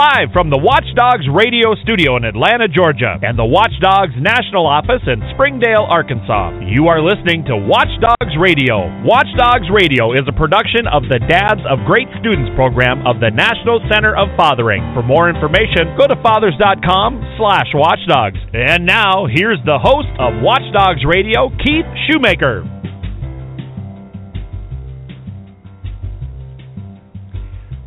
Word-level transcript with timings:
Live 0.00 0.32
from 0.32 0.48
the 0.48 0.56
Watchdogs 0.56 1.28
radio 1.28 1.76
studio 1.84 2.16
in 2.16 2.24
Atlanta, 2.24 2.64
Georgia, 2.64 3.20
and 3.20 3.36
the 3.36 3.44
Watchdogs 3.44 4.16
national 4.16 4.64
office 4.64 5.04
in 5.04 5.20
Springdale, 5.36 5.84
Arkansas. 5.84 6.56
You 6.64 6.88
are 6.88 7.04
listening 7.04 7.44
to 7.52 7.60
Watchdogs 7.68 8.32
Radio. 8.40 8.88
Watchdogs 9.04 9.68
Radio 9.68 10.16
is 10.16 10.24
a 10.24 10.32
production 10.32 10.88
of 10.88 11.04
the 11.12 11.20
Dads 11.28 11.60
of 11.68 11.84
Great 11.84 12.08
Students 12.16 12.48
program 12.56 13.04
of 13.04 13.20
the 13.20 13.28
National 13.28 13.76
Center 13.92 14.16
of 14.16 14.32
Fathering. 14.40 14.80
For 14.96 15.04
more 15.04 15.28
information, 15.28 15.92
go 16.00 16.08
to 16.08 16.16
fathers.com 16.24 17.36
slash 17.36 17.68
watchdogs. 17.76 18.40
And 18.56 18.88
now, 18.88 19.28
here's 19.28 19.60
the 19.68 19.76
host 19.76 20.08
of 20.16 20.40
Watchdogs 20.40 21.04
Radio, 21.04 21.52
Keith 21.60 21.84
Shoemaker. 22.08 22.79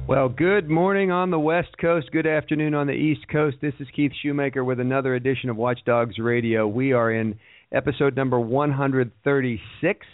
Well, 0.06 0.28
good 0.28 0.70
morning 0.70 1.12
on 1.12 1.32
the 1.32 1.40
West 1.40 1.78
Coast, 1.80 2.12
good 2.12 2.28
afternoon 2.28 2.74
on 2.74 2.88
the 2.88 2.94
East 2.94 3.26
Coast. 3.30 3.56
This 3.62 3.74
is 3.80 3.88
Keith 3.96 4.12
Shoemaker 4.22 4.62
with 4.62 4.82
another 4.82 5.16
edition 5.16 5.50
of 5.50 5.56
Watchdogs 5.56 6.20
Radio. 6.20 6.68
We 6.68 6.92
are 6.92 7.10
in 7.10 7.40
episode 7.72 8.14
number 8.14 8.38
136, 8.38 10.06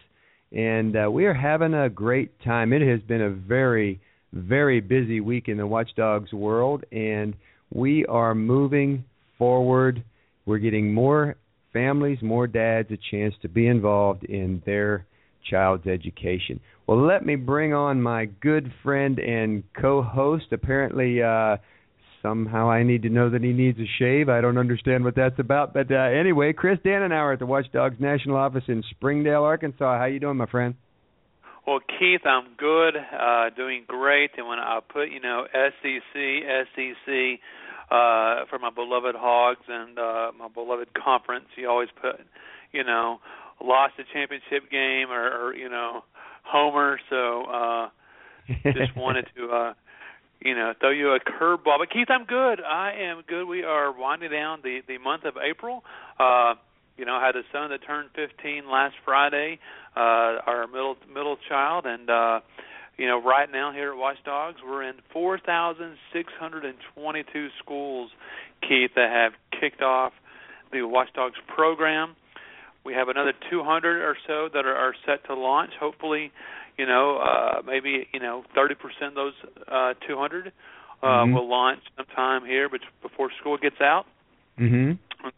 and 0.52 0.96
uh, 0.96 1.10
we 1.10 1.26
are 1.26 1.34
having 1.34 1.74
a 1.74 1.90
great 1.90 2.40
time. 2.44 2.72
It 2.72 2.88
has 2.88 3.02
been 3.02 3.24
a 3.24 3.32
very, 3.32 4.00
very 4.32 4.80
busy 4.80 5.22
week 5.22 5.48
in 5.48 5.58
the 5.58 5.66
Watchdogs 5.66 6.32
world, 6.34 6.84
and 6.92 7.34
we 7.74 8.06
are 8.06 8.36
moving 8.36 9.04
forward. 9.40 10.04
We're 10.46 10.60
getting 10.60 10.94
more 10.94 11.36
families, 11.74 12.20
more 12.22 12.46
dads 12.46 12.92
a 12.92 12.98
chance 13.10 13.34
to 13.42 13.50
be 13.50 13.66
involved 13.66 14.24
in 14.24 14.62
their 14.68 15.08
child's 15.50 15.88
education. 15.88 16.60
Well, 16.88 17.06
let 17.06 17.26
me 17.26 17.36
bring 17.36 17.74
on 17.74 18.02
my 18.02 18.26
good 18.26 18.72
friend 18.84 19.20
and 19.20 19.64
co-host. 19.80 20.46
Apparently, 20.52 21.22
uh, 21.22 21.58
somehow 22.22 22.70
I 22.70 22.84
need 22.84 23.04
to 23.04 23.10
know 23.10 23.30
that 23.30 23.44
he 23.44 23.54
needs 23.54 23.80
a 23.80 23.88
shave. 23.98 24.30
I 24.30 24.42
don't 24.42 24.58
understand 24.58 25.04
what 25.04 25.16
that's 25.16 25.40
about, 25.40 25.74
but 25.74 25.92
uh, 25.92 25.96
anyway, 25.96 26.54
Chris 26.54 26.80
Dannenauer 26.84 27.34
at 27.34 27.40
the 27.40 27.46
Watchdogs 27.46 28.00
National 28.00 28.38
Office 28.38 28.64
in 28.68 28.84
Springdale, 28.92 29.44
Arkansas. 29.44 29.98
How 29.98 30.06
you 30.06 30.20
doing, 30.20 30.38
my 30.38 30.48
friend? 30.48 30.76
Well, 31.68 31.80
Keith, 32.00 32.26
I'm 32.26 32.56
good, 32.58 32.96
uh, 32.98 33.52
doing 33.56 33.84
great. 33.88 34.32
And 34.38 34.48
when 34.48 34.58
I 34.58 34.80
put, 34.88 35.12
you 35.12 35.20
know, 35.20 35.46
SEC, 35.54 36.16
SEC 36.76 37.40
uh, 37.92 38.46
for 38.50 38.58
my 38.60 38.72
beloved 38.74 39.16
Hogs 39.16 39.66
and 39.68 40.00
uh, 40.00 40.32
my 40.38 40.48
beloved 40.48 40.90
conference, 40.96 41.46
you 41.56 41.70
always 41.70 41.90
put, 42.02 42.16
you 42.72 42.84
know, 42.84 43.20
lost 43.64 43.94
a 44.00 44.04
championship 44.14 44.70
game 44.72 45.12
or, 45.12 45.48
or 45.48 45.56
you 45.56 45.70
know 45.70 46.04
homer. 46.44 47.00
So 47.10 47.44
uh, 47.44 47.90
just 48.64 48.96
wanted 48.96 49.28
to 49.36 49.50
uh, 49.50 49.74
you 50.42 50.56
know 50.56 50.74
throw 50.80 50.92
you 50.92 51.12
a 51.12 51.20
curveball. 51.20 51.80
But 51.80 51.92
Keith, 51.92 52.10
I'm 52.10 52.26
good. 52.26 52.62
I 52.62 52.94
am 53.00 53.24
good. 53.28 53.46
We 53.46 53.64
are 53.64 53.92
winding 53.92 54.32
down 54.32 54.60
the 54.64 54.82
the 54.88 54.98
month 54.98 55.26
of 55.26 55.36
April. 55.38 55.84
Uh, 56.20 56.56
you 56.98 57.06
know, 57.06 57.16
I 57.16 57.26
had 57.26 57.36
a 57.38 57.44
son 57.54 57.70
that 57.70 57.80
turned 57.88 58.10
15 58.14 58.70
last 58.70 58.96
Friday, 59.06 59.60
uh, 59.96 60.44
our 60.46 60.68
middle 60.68 60.98
middle 61.08 61.38
child, 61.48 61.86
and 61.86 62.10
uh, 62.10 62.42
you 63.00 63.08
know, 63.08 63.20
right 63.24 63.50
now 63.50 63.72
here 63.72 63.94
at 63.94 63.98
Watchdogs, 63.98 64.58
we're 64.62 64.84
in 64.84 64.96
4,622 65.14 67.48
schools, 67.64 68.12
Keith, 68.62 68.92
that 68.96 69.10
have 69.10 69.32
kicked 69.58 69.82
off 69.82 70.12
the 70.74 70.84
Watchdogs 70.84 71.38
program. 71.48 72.18
We 72.90 72.96
have 72.96 73.08
another 73.08 73.34
200 73.52 74.02
or 74.02 74.18
so 74.26 74.50
that 74.52 74.66
are, 74.66 74.76
are 74.76 74.96
set 75.06 75.24
to 75.28 75.36
launch. 75.36 75.74
Hopefully, 75.80 76.32
you 76.76 76.88
know, 76.88 77.18
uh, 77.18 77.62
maybe 77.64 78.08
you 78.12 78.20
know 78.20 78.44
30% 78.58 78.72
of 79.10 79.14
those 79.14 79.34
uh, 79.68 79.94
200 80.08 80.48
uh, 80.48 81.06
mm-hmm. 81.06 81.34
will 81.36 81.48
launch 81.48 81.82
sometime 81.96 82.44
here, 82.48 82.68
before 83.04 83.30
school 83.40 83.60
gets 83.60 83.80
out. 83.80 84.08
Mm-hmm. 84.60 84.94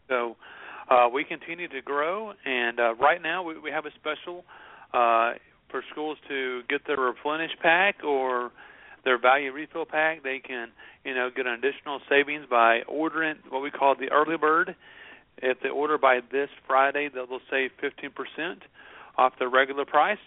So 0.08 0.36
uh, 0.88 1.10
we 1.12 1.24
continue 1.24 1.68
to 1.68 1.82
grow, 1.82 2.32
and 2.46 2.80
uh, 2.80 2.94
right 2.94 3.20
now 3.20 3.42
we, 3.42 3.58
we 3.58 3.70
have 3.70 3.84
a 3.84 3.90
special 4.00 4.46
uh, 4.94 5.34
for 5.68 5.84
schools 5.90 6.16
to 6.28 6.62
get 6.70 6.86
their 6.86 6.96
replenish 6.96 7.52
pack 7.60 8.02
or 8.02 8.50
their 9.04 9.18
value 9.18 9.52
refill 9.52 9.84
pack. 9.84 10.22
They 10.22 10.38
can, 10.38 10.68
you 11.04 11.14
know, 11.14 11.28
get 11.28 11.46
an 11.46 11.52
additional 11.52 12.00
savings 12.08 12.46
by 12.48 12.80
ordering 12.88 13.36
what 13.50 13.60
we 13.60 13.70
call 13.70 13.94
the 13.94 14.10
early 14.10 14.38
bird 14.38 14.74
if 15.42 15.60
they 15.60 15.68
order 15.68 15.98
by 15.98 16.20
this 16.30 16.48
Friday, 16.66 17.08
they'll, 17.12 17.26
save 17.50 17.70
15% 17.82 18.56
off 19.18 19.32
the 19.38 19.48
regular 19.48 19.84
price, 19.84 20.22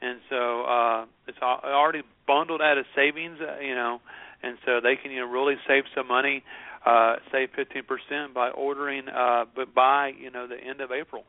and 0.00 0.20
so 0.28 0.62
uh, 0.62 1.06
it's 1.26 1.38
already 1.42 2.02
bundled 2.26 2.60
out 2.60 2.78
of 2.78 2.84
savings, 2.94 3.38
uh, 3.40 3.58
you 3.60 3.74
know, 3.74 4.00
and 4.42 4.58
so 4.64 4.80
they 4.80 4.94
can 4.96 5.10
you 5.10 5.20
know 5.20 5.26
really 5.26 5.54
save 5.66 5.84
some 5.94 6.06
money, 6.06 6.44
uh, 6.86 7.16
save 7.32 7.48
15% 7.58 8.34
by 8.34 8.50
ordering, 8.50 9.08
uh, 9.08 9.46
but 9.56 9.74
by 9.74 10.12
you 10.20 10.30
know 10.30 10.46
the 10.46 10.56
end 10.56 10.80
of 10.80 10.92
April. 10.92 11.24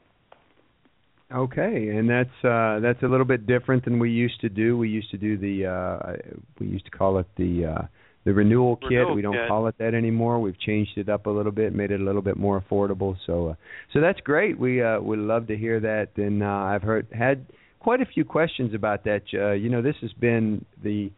Okay, 1.31 1.89
and 1.89 2.09
that's 2.09 2.43
uh, 2.43 2.79
that's 2.79 3.03
a 3.03 3.07
little 3.07 3.25
bit 3.25 3.45
different 3.45 3.85
than 3.85 3.99
we 3.99 4.09
used 4.09 4.41
to 4.41 4.49
do. 4.49 4.77
We 4.77 4.89
used 4.89 5.11
to 5.11 5.17
do 5.17 5.37
the 5.37 5.67
uh, 5.67 6.13
we 6.59 6.67
used 6.67 6.85
to 6.85 6.91
call 6.91 7.19
it 7.19 7.27
the 7.37 7.65
uh, 7.65 7.81
the 8.29 8.35
renewal 8.35 8.75
kit. 8.75 8.91
Renewal 8.91 9.15
we 9.15 9.21
don't 9.23 9.33
kit. 9.33 9.47
call 9.47 9.65
it 9.65 9.75
that 9.79 9.95
anymore. 9.95 10.39
We've 10.39 10.59
changed 10.59 10.91
it 10.97 11.09
up 11.09 11.25
a 11.25 11.31
little 11.31 11.51
bit, 11.51 11.73
made 11.73 11.89
it 11.89 11.99
a 11.99 12.03
little 12.03 12.21
bit 12.21 12.37
more 12.37 12.61
affordable. 12.61 13.17
So, 13.25 13.47
uh, 13.47 13.53
so 13.91 14.01
that's 14.01 14.19
great. 14.19 14.59
We 14.59 14.83
uh, 14.83 14.99
would 14.99 15.17
love 15.17 15.47
to 15.47 15.57
hear 15.57 15.79
that. 15.79 16.09
And 16.15 16.43
uh, 16.43 16.45
I've 16.45 16.83
heard 16.83 17.07
had 17.11 17.47
quite 17.79 18.01
a 18.01 18.05
few 18.05 18.23
questions 18.23 18.75
about 18.75 19.03
that. 19.05 19.23
Uh, 19.33 19.53
you 19.53 19.69
know, 19.69 19.81
this 19.81 19.95
has 20.01 20.13
been 20.13 20.63
the 20.83 21.11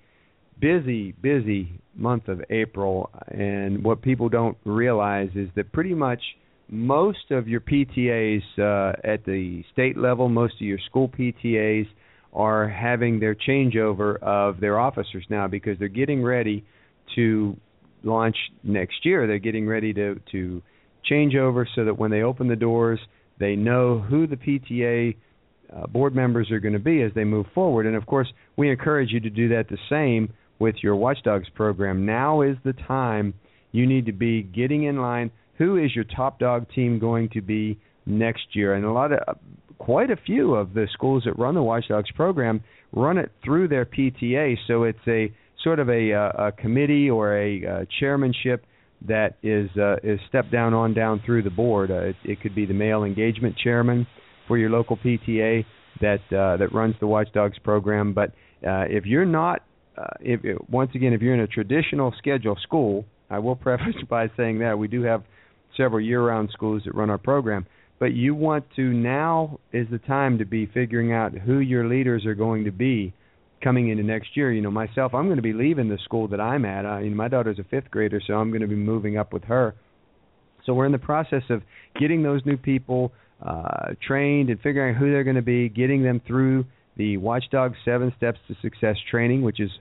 busy, 0.62 1.12
busy 1.12 1.82
month 1.96 2.30
of 2.30 2.42
April, 2.50 3.10
and 3.28 3.84
what 3.84 4.02
people 4.02 4.30
don't 4.30 4.58
realize 4.64 5.32
is 5.36 5.50
that 5.58 5.74
pretty 5.74 5.94
much 5.94 6.22
most 6.70 7.30
of 7.32 7.50
your 7.50 7.60
PTAs 7.60 8.42
uh, 8.58 8.94
at 9.04 9.26
the 9.26 9.66
state 9.74 9.98
level, 9.98 10.30
most 10.30 10.54
of 10.54 10.62
your 10.62 10.80
school 10.86 11.10
PTAs 11.10 11.88
are 12.32 12.70
having 12.70 13.20
their 13.20 13.36
changeover 13.36 14.18
of 14.22 14.62
their 14.62 14.80
officers 14.80 15.26
now 15.30 15.50
because 15.50 15.78
they're 15.78 15.90
getting 15.90 16.24
ready 16.24 16.64
to 17.16 17.58
launch 18.04 18.36
next 18.64 19.06
year. 19.06 19.28
They're 19.28 19.40
getting 19.40 19.68
ready 19.68 19.94
to 19.94 20.20
to 20.32 20.62
change 21.04 21.36
over 21.36 21.68
so 21.76 21.86
that 21.86 21.98
when 21.98 22.12
they 22.12 22.22
open 22.22 22.48
the 22.48 22.56
doors, 22.56 23.00
they 23.40 23.56
know 23.56 24.00
who 24.00 24.28
the 24.28 24.36
PTA 24.36 25.16
uh, 25.76 25.88
board 25.88 26.16
members 26.16 26.52
are 26.52 26.60
going 26.60 26.74
to 26.74 26.80
be 26.80 27.02
as 27.02 27.12
they 27.16 27.24
move 27.24 27.46
forward. 27.54 27.86
And 27.86 27.96
of 27.96 28.06
course, 28.06 28.32
we 28.58 28.70
encourage 28.70 29.12
you 29.12 29.20
to 29.22 29.30
do 29.30 29.50
that 29.50 29.68
the 29.70 29.78
same 29.90 30.34
with 30.60 30.76
your 30.84 30.96
Watchdogs 30.96 31.50
program. 31.56 32.06
Now 32.06 32.42
is 32.42 32.58
the 32.64 32.74
time 32.74 33.34
you 33.72 33.88
need 33.88 34.06
to 34.06 34.12
be 34.12 34.44
getting 34.44 34.84
in 34.84 34.98
line. 35.02 35.32
Who 35.58 35.78
is 35.78 35.96
your 35.96 36.04
top 36.04 36.40
dog 36.40 36.68
team 36.74 37.00
going 37.00 37.30
to 37.30 37.42
be 37.42 37.80
next 38.06 38.44
year? 38.54 38.76
And 38.76 38.86
a 38.86 38.92
lot 38.92 39.12
of 39.12 39.38
quite 39.80 40.12
a 40.12 40.16
few 40.16 40.54
of 40.54 40.74
the 40.74 40.88
schools 40.94 41.24
that 41.26 41.38
run 41.40 41.56
the 41.56 41.64
Watchdogs 41.64 42.12
program 42.12 42.64
run 42.92 43.18
it 43.18 43.32
through 43.44 43.68
their 43.68 43.86
PTA, 43.86 44.56
so 44.68 44.84
it's 44.84 45.00
a 45.08 45.34
sort 45.64 45.80
of 45.80 45.90
a, 45.90 46.14
uh, 46.14 46.48
a 46.48 46.52
committee 46.52 47.10
or 47.10 47.38
a 47.38 47.66
uh, 47.66 47.86
chairmanship 48.00 48.66
that 49.08 49.38
is 49.42 49.70
uh, 49.78 49.96
is 50.04 50.20
stepped 50.30 50.52
down 50.52 50.74
on 50.74 50.94
down 50.94 51.22
through 51.26 51.44
the 51.44 51.50
board. 51.50 51.90
It, 51.90 52.16
it 52.24 52.42
could 52.42 52.54
be 52.54 52.66
the 52.66 52.74
male 52.74 53.04
engagement 53.04 53.58
chairman 53.58 54.06
for 54.48 54.58
your 54.58 54.70
local 54.70 54.98
PTA 54.98 55.66
that 56.02 56.20
that 56.30 56.68
runs 56.72 56.96
the 57.00 57.08
Watchdogs 57.08 57.58
program. 57.60 58.14
But 58.14 58.34
if 58.62 59.06
you're 59.06 59.26
not, 59.26 59.64
if 60.20 60.42
once 60.70 60.92
again, 60.94 61.14
if 61.14 61.22
you're 61.22 61.34
in 61.34 61.40
a 61.40 61.48
traditional 61.48 62.14
schedule 62.18 62.58
school, 62.62 63.06
I 63.30 63.40
will 63.40 63.56
preface 63.68 63.96
by 64.08 64.30
saying 64.38 64.60
that 64.60 64.78
we 64.78 64.88
do 64.88 65.02
have 65.04 65.24
several 65.78 66.02
year-round 66.02 66.50
schools 66.52 66.84
that 66.86 66.94
run 66.94 67.10
our 67.10 67.18
program. 67.18 67.66
But 68.00 68.14
you 68.14 68.34
want 68.34 68.66
to 68.76 68.92
now 68.94 69.60
is 69.72 69.88
the 69.92 70.00
time 70.00 70.40
to 70.40 70.46
be 70.46 70.66
figuring 70.66 71.14
out 71.14 71.34
who 71.34 71.60
your 71.60 71.88
leaders 71.88 72.26
are 72.26 72.34
going 72.34 72.66
to 72.66 72.72
be 72.72 73.14
coming 73.62 73.90
into 73.90 74.04
next 74.04 74.36
year. 74.36 74.52
You 74.52 74.62
know, 74.62 74.72
myself, 74.72 75.14
I'm 75.14 75.26
going 75.26 75.38
to 75.38 75.42
be 75.42 75.54
leaving 75.54 75.90
the 75.90 75.98
school 76.04 76.28
that 76.30 76.40
I'm 76.40 76.66
at. 76.66 76.86
Uh, 76.86 77.00
you 77.00 77.10
know, 77.10 77.16
my 77.16 77.28
daughter's 77.28 77.60
a 77.60 77.64
fifth 77.64 77.90
grader, 77.92 78.22
so 78.26 78.34
I'm 78.34 78.50
going 78.50 78.62
to 78.62 78.68
be 78.68 78.76
moving 78.76 79.18
up 79.18 79.34
with 79.34 79.44
her. 79.46 79.76
So 80.66 80.74
we're 80.74 80.86
in 80.86 80.92
the 80.92 81.00
process 81.00 81.44
of 81.50 81.64
getting 82.00 82.24
those 82.24 82.42
new 82.46 82.58
people 82.58 83.12
uh, 83.46 83.94
trained 84.06 84.50
and 84.50 84.60
figuring 84.62 84.96
out 84.96 85.00
who 85.00 85.12
they're 85.12 85.24
going 85.24 85.36
to 85.36 85.42
be, 85.42 85.70
getting 85.70 86.04
them 86.04 86.22
through 86.28 86.66
the 86.98 87.18
Watchdog 87.18 87.74
Seven 87.84 88.14
Steps 88.18 88.40
to 88.48 88.56
Success 88.62 88.96
training, 89.10 89.42
which 89.42 89.60
is 89.60 89.72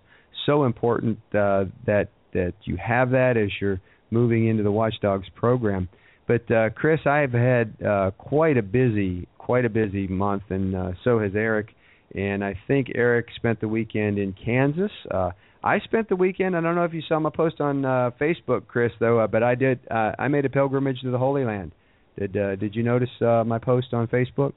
so 0.47 0.65
important 0.65 1.19
uh, 1.35 1.65
that 1.87 2.09
that 2.33 2.55
you 2.65 2.77
have 2.77 3.11
that 3.11 3.37
as 3.37 3.51
you're 3.61 3.81
moving 4.11 4.47
into 4.49 4.63
the 4.63 4.71
Watchdogs 4.71 5.27
program. 5.35 5.89
But 6.27 6.51
uh, 6.51 6.71
Chris, 6.71 7.01
I've 7.07 7.33
had 7.33 7.75
uh, 7.85 8.13
quite 8.17 8.57
a 8.57 8.63
busy, 8.63 9.27
quite 9.37 9.65
a 9.65 9.69
busy 9.69 10.07
month, 10.07 10.45
and 10.51 10.77
uh, 10.77 10.93
so 11.03 11.19
has 11.19 11.33
Eric 11.35 11.75
and 12.15 12.45
I 12.45 12.59
think 12.67 12.89
Eric 12.95 13.27
spent 13.37 13.61
the 13.61 13.69
weekend 13.69 14.19
in 14.19 14.33
Kansas. 14.33 14.91
Uh, 15.11 15.31
I 15.63 15.79
spent 15.81 16.09
the 16.09 16.17
weekend. 16.17 16.57
I 16.57 16.61
don't 16.61 16.75
know 16.75 16.85
if 16.85 16.95
you 16.95 17.03
saw 17.07 17.21
my 17.21 17.31
post 17.31 17.61
on 17.61 17.85
uh, 17.85 18.11
Facebook, 18.21 18.67
Chris, 18.67 18.93
though, 18.99 19.21
uh, 19.21 19.27
but 19.27 19.43
I 19.43 19.55
did. 19.55 19.81
Uh, 19.91 20.13
I 20.19 20.29
made 20.29 20.45
a 20.45 20.49
pilgrimage 20.49 21.01
to 21.03 21.11
the 21.11 21.19
Holy 21.19 21.45
Land. 21.45 21.73
Did 22.19 22.37
uh, 22.37 22.57
Did 22.57 22.75
you 22.75 22.83
notice 22.83 23.11
uh, 23.21 23.45
my 23.47 23.59
post 23.59 23.89
on 23.93 24.07
Facebook? 24.09 24.53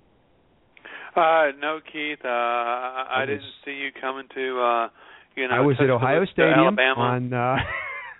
Uh, 1.15 1.51
no, 1.59 1.79
Keith. 1.91 2.19
Uh, 2.23 2.27
I, 2.27 3.21
I 3.21 3.25
didn't 3.25 3.43
see 3.65 3.71
you 3.71 3.89
coming 3.99 4.27
to. 4.33 4.61
Uh, 4.61 4.89
you 5.35 5.47
know, 5.47 5.55
I 5.55 5.59
was 5.59 5.75
at 5.79 5.89
Ohio 5.89 6.25
Stadium 6.25 6.79
Alabama. 6.79 7.01
on. 7.01 7.33
Uh, 7.33 7.55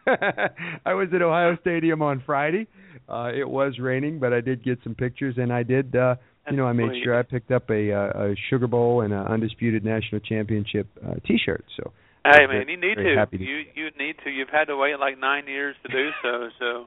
I 0.85 0.93
was 0.93 1.07
at 1.15 1.21
Ohio 1.21 1.57
Stadium 1.61 2.01
on 2.01 2.21
Friday. 2.25 2.67
Uh, 3.07 3.31
it 3.33 3.47
was 3.47 3.79
raining, 3.79 4.19
but 4.19 4.33
I 4.33 4.41
did 4.41 4.63
get 4.63 4.79
some 4.83 4.93
pictures, 4.95 5.35
and 5.37 5.51
I 5.51 5.63
did. 5.63 5.95
uh 5.95 6.15
you 6.49 6.57
know, 6.57 6.65
I 6.65 6.73
made 6.73 7.03
sure 7.03 7.17
I 7.17 7.23
picked 7.23 7.51
up 7.51 7.69
a, 7.69 7.91
uh, 7.91 8.31
a 8.31 8.35
Sugar 8.49 8.67
Bowl 8.67 9.01
and 9.01 9.13
an 9.13 9.25
undisputed 9.25 9.83
national 9.85 10.21
championship 10.21 10.87
uh, 11.05 11.15
T-shirt. 11.25 11.63
So 11.77 11.91
Hey 12.25 12.47
man, 12.47 12.69
you 12.69 12.77
need 12.77 12.95
to. 12.95 13.03
to. 13.03 13.37
You 13.37 13.67
you 13.75 13.89
need 13.99 14.15
to. 14.23 14.29
You've 14.29 14.49
had 14.49 14.65
to 14.65 14.77
wait 14.77 14.97
like 14.97 15.19
nine 15.19 15.45
years 15.45 15.75
to 15.83 15.91
do 15.91 16.09
so. 16.23 16.47
So 16.57 16.85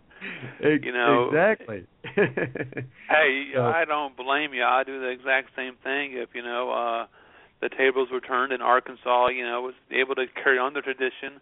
you 0.64 0.93
know 0.93 1.29
exactly. 1.29 1.85
hey, 2.14 3.50
so, 3.55 3.61
I 3.61 3.85
don't 3.87 4.17
blame 4.17 4.55
you. 4.55 4.64
I 4.64 4.82
do 4.85 4.99
the 4.99 5.11
exact 5.11 5.50
same 5.55 5.75
thing. 5.85 6.12
If 6.14 6.31
you 6.32 6.43
know 6.43 6.70
uh 6.70 7.06
the 7.61 7.69
tables 7.69 8.08
were 8.11 8.20
turned 8.20 8.53
in 8.53 8.62
Arkansas, 8.62 9.29
you 9.29 9.44
know, 9.44 9.61
was 9.61 9.75
able 9.91 10.14
to 10.14 10.25
carry 10.43 10.58
on 10.58 10.73
the 10.73 10.81
tradition, 10.81 11.37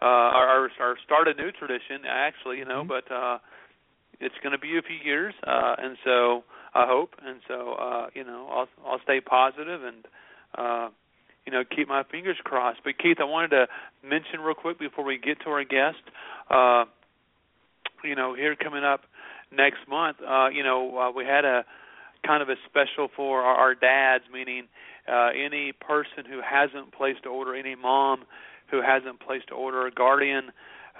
uh 0.00 0.30
or, 0.30 0.70
or 0.78 0.96
start 1.04 1.26
a 1.26 1.34
new 1.34 1.50
tradition 1.50 2.06
actually, 2.08 2.58
you 2.58 2.64
know, 2.64 2.84
mm-hmm. 2.84 3.02
but 3.02 3.12
uh 3.12 3.38
it's 4.20 4.34
going 4.44 4.52
to 4.52 4.58
be 4.58 4.78
a 4.78 4.82
few 4.82 4.98
years, 5.02 5.34
uh 5.44 5.74
and 5.76 5.96
so 6.04 6.44
I 6.74 6.86
hope, 6.86 7.14
and 7.24 7.40
so 7.48 7.72
uh 7.72 8.06
you 8.14 8.24
know, 8.24 8.48
I'll 8.50 8.68
I'll 8.86 9.00
stay 9.02 9.20
positive 9.20 9.82
and. 9.84 10.06
uh 10.56 10.88
you 11.46 11.52
know, 11.52 11.64
keep 11.64 11.88
my 11.88 12.02
fingers 12.04 12.36
crossed. 12.44 12.80
But 12.84 12.98
Keith, 12.98 13.16
I 13.18 13.24
wanted 13.24 13.48
to 13.48 13.66
mention 14.04 14.40
real 14.40 14.54
quick 14.54 14.78
before 14.78 15.04
we 15.04 15.16
get 15.18 15.40
to 15.44 15.50
our 15.50 15.64
guest, 15.64 15.96
uh, 16.50 16.84
you 18.04 18.14
know, 18.14 18.34
here 18.34 18.54
coming 18.56 18.84
up 18.84 19.00
next 19.50 19.80
month, 19.88 20.18
uh, 20.20 20.48
you 20.48 20.62
know, 20.62 20.98
uh, 20.98 21.10
we 21.10 21.24
had 21.24 21.44
a 21.46 21.64
kind 22.26 22.42
of 22.42 22.50
a 22.50 22.56
special 22.68 23.08
for 23.16 23.40
our, 23.40 23.54
our 23.56 23.74
dads, 23.74 24.24
meaning 24.32 24.68
uh, 25.08 25.30
any 25.34 25.72
person 25.72 26.24
who 26.28 26.40
hasn't 26.44 26.92
placed 26.92 27.20
an 27.24 27.30
order, 27.30 27.54
any 27.54 27.74
mom 27.74 28.24
who 28.70 28.82
hasn't 28.82 29.18
placed 29.20 29.46
an 29.50 29.56
order, 29.56 29.86
a 29.86 29.90
guardian 29.90 30.50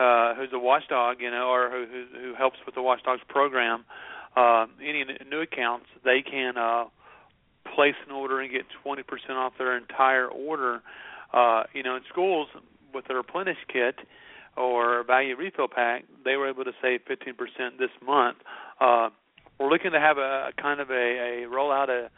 uh, 0.00 0.34
who's 0.34 0.48
a 0.52 0.58
watchdog, 0.58 1.20
you 1.20 1.30
know, 1.30 1.48
or 1.48 1.70
who, 1.70 1.84
who, 1.86 2.28
who 2.28 2.34
helps 2.34 2.56
with 2.64 2.74
the 2.74 2.82
Watchdogs 2.82 3.20
program, 3.28 3.80
uh, 3.80 3.82
any 4.36 5.04
new 5.28 5.40
accounts, 5.40 5.86
they 6.04 6.22
can 6.22 6.56
uh, 6.56 6.84
place 7.74 7.94
an 8.06 8.12
order 8.12 8.40
and 8.40 8.50
get 8.50 8.62
20% 8.84 9.02
off 9.30 9.54
their 9.58 9.76
entire 9.76 10.26
order. 10.26 10.82
Uh, 11.32 11.64
you 11.72 11.82
know, 11.82 11.96
in 11.96 12.02
schools 12.08 12.48
with 12.92 13.06
their 13.06 13.16
replenish 13.16 13.58
kit 13.72 13.96
or 14.56 15.04
value 15.04 15.36
refill 15.36 15.68
pack, 15.68 16.04
they 16.24 16.36
were 16.36 16.48
able 16.48 16.64
to 16.64 16.72
save 16.82 17.00
15% 17.08 17.78
this 17.78 17.90
month. 18.04 18.38
Uh, 18.80 19.10
we're 19.58 19.70
looking 19.70 19.92
to 19.92 20.00
have 20.00 20.18
a, 20.18 20.48
a 20.48 20.60
kind 20.60 20.80
of 20.80 20.90
a, 20.90 21.44
a 21.44 21.48
rollout 21.48 21.88
a, 21.88 22.10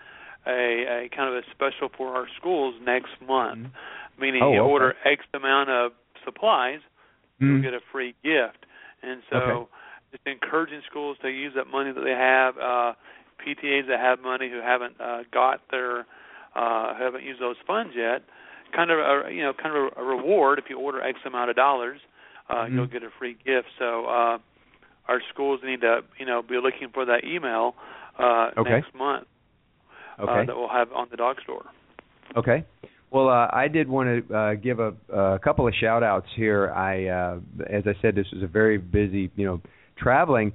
a 0.46 1.04
a 1.04 1.08
kind 1.14 1.28
of 1.28 1.34
a 1.34 1.42
special 1.50 1.88
for 1.96 2.14
our 2.14 2.26
schools 2.38 2.74
next 2.82 3.10
month, 3.26 3.66
mm-hmm. 3.66 4.20
meaning 4.22 4.42
oh, 4.42 4.52
you 4.52 4.60
okay. 4.60 4.70
order 4.70 4.94
X 5.04 5.24
amount 5.34 5.70
of 5.70 5.92
supplies, 6.24 6.80
mm-hmm. 7.40 7.46
you'll 7.46 7.62
get 7.62 7.74
a 7.74 7.80
free 7.92 8.14
gift. 8.22 8.66
And 9.02 9.22
so, 9.30 9.36
okay. 9.36 9.70
Just 10.12 10.26
encouraging 10.26 10.82
schools 10.88 11.16
to 11.22 11.28
use 11.28 11.52
that 11.56 11.66
money 11.66 11.92
that 11.92 12.04
they 12.04 12.10
have. 12.10 12.56
Uh, 12.56 12.92
PTAs 13.42 13.88
that 13.88 13.98
have 13.98 14.20
money 14.20 14.48
who 14.48 14.60
haven't 14.60 15.00
uh, 15.00 15.22
got 15.32 15.60
their 15.70 16.06
uh, 16.54 16.94
haven't 16.96 17.24
used 17.24 17.40
those 17.40 17.56
funds 17.66 17.92
yet, 17.96 18.22
kind 18.74 18.90
of 18.90 18.98
a, 18.98 19.32
you 19.32 19.42
know 19.42 19.52
kind 19.52 19.74
of 19.76 19.92
a, 19.96 20.00
a 20.00 20.04
reward 20.04 20.58
if 20.58 20.66
you 20.68 20.78
order 20.78 21.02
X 21.02 21.18
amount 21.26 21.50
of 21.50 21.56
dollars, 21.56 21.98
uh, 22.48 22.54
mm-hmm. 22.54 22.76
you'll 22.76 22.86
get 22.86 23.02
a 23.02 23.08
free 23.18 23.34
gift. 23.44 23.68
So 23.78 24.04
uh, 24.04 24.38
our 25.08 25.20
schools 25.32 25.60
need 25.64 25.80
to 25.80 26.00
you 26.18 26.26
know 26.26 26.42
be 26.42 26.56
looking 26.62 26.88
for 26.92 27.04
that 27.06 27.24
email 27.24 27.74
uh, 28.18 28.50
okay. 28.58 28.70
next 28.70 28.94
month 28.94 29.26
okay. 30.20 30.30
uh, 30.30 30.44
that 30.44 30.56
we'll 30.56 30.68
have 30.68 30.92
on 30.92 31.08
the 31.10 31.16
dog 31.16 31.36
store. 31.42 31.64
Okay. 32.36 32.64
Well, 33.10 33.28
uh, 33.28 33.48
I 33.52 33.68
did 33.68 33.90
want 33.90 34.26
to 34.26 34.34
uh, 34.34 34.54
give 34.54 34.80
a, 34.80 34.94
a 35.14 35.38
couple 35.38 35.68
of 35.68 35.74
shout 35.78 36.02
outs 36.02 36.28
here. 36.34 36.70
I, 36.70 37.08
uh, 37.08 37.40
as 37.68 37.82
I 37.86 37.92
said, 38.00 38.14
this 38.14 38.24
was 38.32 38.42
a 38.42 38.46
very 38.46 38.78
busy, 38.78 39.30
you 39.36 39.44
know, 39.44 39.60
traveling 40.02 40.52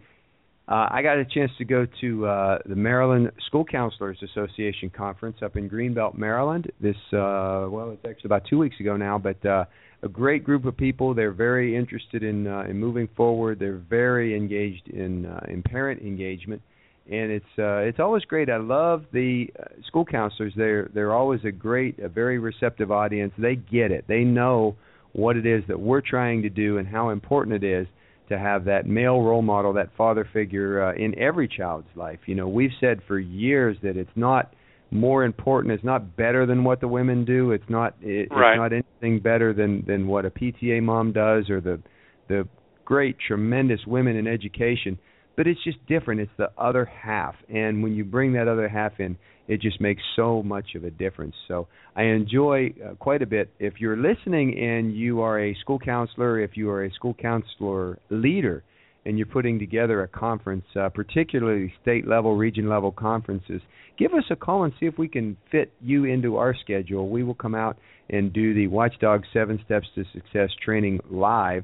uh, 0.68 0.90
I 0.92 1.02
got 1.02 1.18
a 1.18 1.24
chance 1.24 1.52
to 1.60 1.66
go 1.66 1.88
to 2.02 2.26
uh, 2.26 2.58
the 2.66 2.76
Maryland 2.76 3.32
School 3.46 3.64
Counselors 3.64 4.18
Association 4.22 4.90
conference 4.90 5.38
up 5.42 5.56
in 5.56 5.70
Greenbelt, 5.70 6.18
Maryland. 6.18 6.70
This 6.82 6.98
uh, 7.14 7.68
well, 7.70 7.92
it's 7.92 8.04
actually 8.06 8.28
about 8.28 8.44
two 8.50 8.58
weeks 8.58 8.78
ago 8.82 8.98
now, 8.98 9.18
but 9.18 9.44
uh, 9.46 9.64
a 10.04 10.10
great 10.10 10.44
group 10.44 10.66
of 10.66 10.76
people. 10.76 11.14
They're 11.14 11.32
very 11.32 11.78
interested 11.78 12.22
in 12.22 12.48
uh, 12.48 12.66
in 12.70 12.78
moving 12.78 13.08
forward. 13.16 13.60
They're 13.60 13.82
very 13.90 14.36
engaged 14.36 14.90
in 14.90 15.26
uh, 15.26 15.46
in 15.48 15.64
parent 15.64 16.02
engagement, 16.02 16.62
and 17.10 17.32
it's 17.32 17.46
uh, 17.58 17.78
it's 17.78 18.02
always 18.02 18.26
great. 18.26 18.50
I 18.50 18.58
love 18.58 19.06
the 19.14 19.48
uh, 19.58 19.64
school 19.86 20.04
counselors. 20.04 20.52
They're 20.58 20.90
they're 20.94 21.16
always 21.16 21.46
a 21.46 21.52
great, 21.52 21.98
a 22.00 22.10
very 22.10 22.40
receptive 22.40 22.92
audience. 22.92 23.32
They 23.38 23.56
get 23.56 23.92
it. 23.92 24.04
They 24.10 24.26
know 24.26 24.76
what 25.14 25.38
it 25.38 25.46
is 25.46 25.64
that 25.70 25.80
we're 25.80 26.02
trying 26.02 26.42
to 26.42 26.50
do 26.50 26.78
and 26.78 26.86
how 26.86 27.10
important 27.12 27.64
it 27.64 27.66
is 27.66 27.88
to 28.30 28.38
have 28.38 28.66
that 28.66 28.86
male 28.86 29.22
role 29.22 29.42
model, 29.42 29.74
that 29.74 29.90
father 29.98 30.28
figure 30.34 30.84
uh, 30.84 30.96
in 30.96 31.18
every 31.18 31.48
child's 31.48 31.88
life. 31.96 32.20
You 32.26 32.36
know, 32.36 32.48
we've 32.48 32.72
said 32.80 33.00
for 33.08 33.20
years 33.20 33.78
that 33.84 33.98
it's 33.98 34.10
not 34.16 34.54
more 34.92 35.24
important, 35.24 35.74
it's 35.74 35.84
not 35.84 36.16
better 36.16 36.46
than 36.46 36.64
what 36.64 36.80
the 36.80 36.88
women 36.88 37.26
do. 37.26 37.52
It's 37.52 37.70
not 37.70 37.96
it, 38.02 38.30
right. 38.32 38.54
it's 38.54 38.58
not 38.58 38.74
anything 38.74 39.22
better 39.22 39.54
than 39.54 39.84
than 39.86 40.08
what 40.08 40.26
a 40.26 40.30
PTA 40.30 40.82
mom 40.82 41.12
does 41.12 41.50
or 41.50 41.62
the 41.62 41.82
the 42.28 42.48
great 42.86 43.18
tremendous 43.26 43.82
women 43.86 44.16
in 44.16 44.28
education, 44.28 44.98
but 45.36 45.46
it's 45.46 45.62
just 45.64 45.78
different. 45.88 46.22
It's 46.22 46.32
the 46.38 46.52
other 46.58 46.86
half. 46.86 47.36
And 47.50 47.84
when 47.84 47.94
you 47.94 48.06
bring 48.06 48.34
that 48.34 48.48
other 48.48 48.70
half 48.70 48.94
in, 49.00 49.18
it 49.48 49.62
just 49.62 49.80
makes 49.80 50.02
so 50.16 50.44
much 50.44 50.76
of 50.76 50.84
a 50.84 50.92
difference. 50.92 51.36
So 51.48 51.68
I 51.96 52.04
enjoy 52.04 52.74
uh, 52.86 52.96
quite 52.96 53.22
a 53.22 53.26
bit. 53.26 53.50
If 53.60 53.76
you're 53.80 53.98
listening 53.98 54.58
and 54.60 54.96
you 54.96 55.22
are 55.22 55.40
a 55.40 55.56
school 55.62 55.80
counselor, 55.80 56.40
if 56.40 56.58
you 56.58 56.70
are 56.70 56.84
a 56.84 56.92
school 56.92 57.14
counselor 57.14 58.00
leader, 58.10 58.64
and 59.08 59.18
you're 59.18 59.26
putting 59.26 59.58
together 59.58 60.04
a 60.04 60.08
conference, 60.08 60.66
uh, 60.78 60.90
particularly 60.90 61.74
state 61.82 62.06
level, 62.06 62.36
region 62.36 62.68
level 62.68 62.92
conferences, 62.92 63.62
give 63.98 64.14
us 64.14 64.26
a 64.30 64.36
call 64.36 64.66
and 64.66 64.74
see 64.82 64.86
if 64.86 64.98
we 64.98 65.08
can 65.08 65.38
fit 65.50 65.72
you 65.82 66.04
into 66.04 66.36
our 66.36 66.54
schedule. 66.54 67.08
We 67.08 67.24
will 67.24 67.34
come 67.34 67.56
out 67.56 67.78
and 68.10 68.34
do 68.34 68.54
the 68.54 68.68
Watchdog 68.68 69.24
Seven 69.32 69.62
Steps 69.64 69.88
to 69.96 70.04
Success 70.12 70.50
training 70.64 71.00
live 71.10 71.64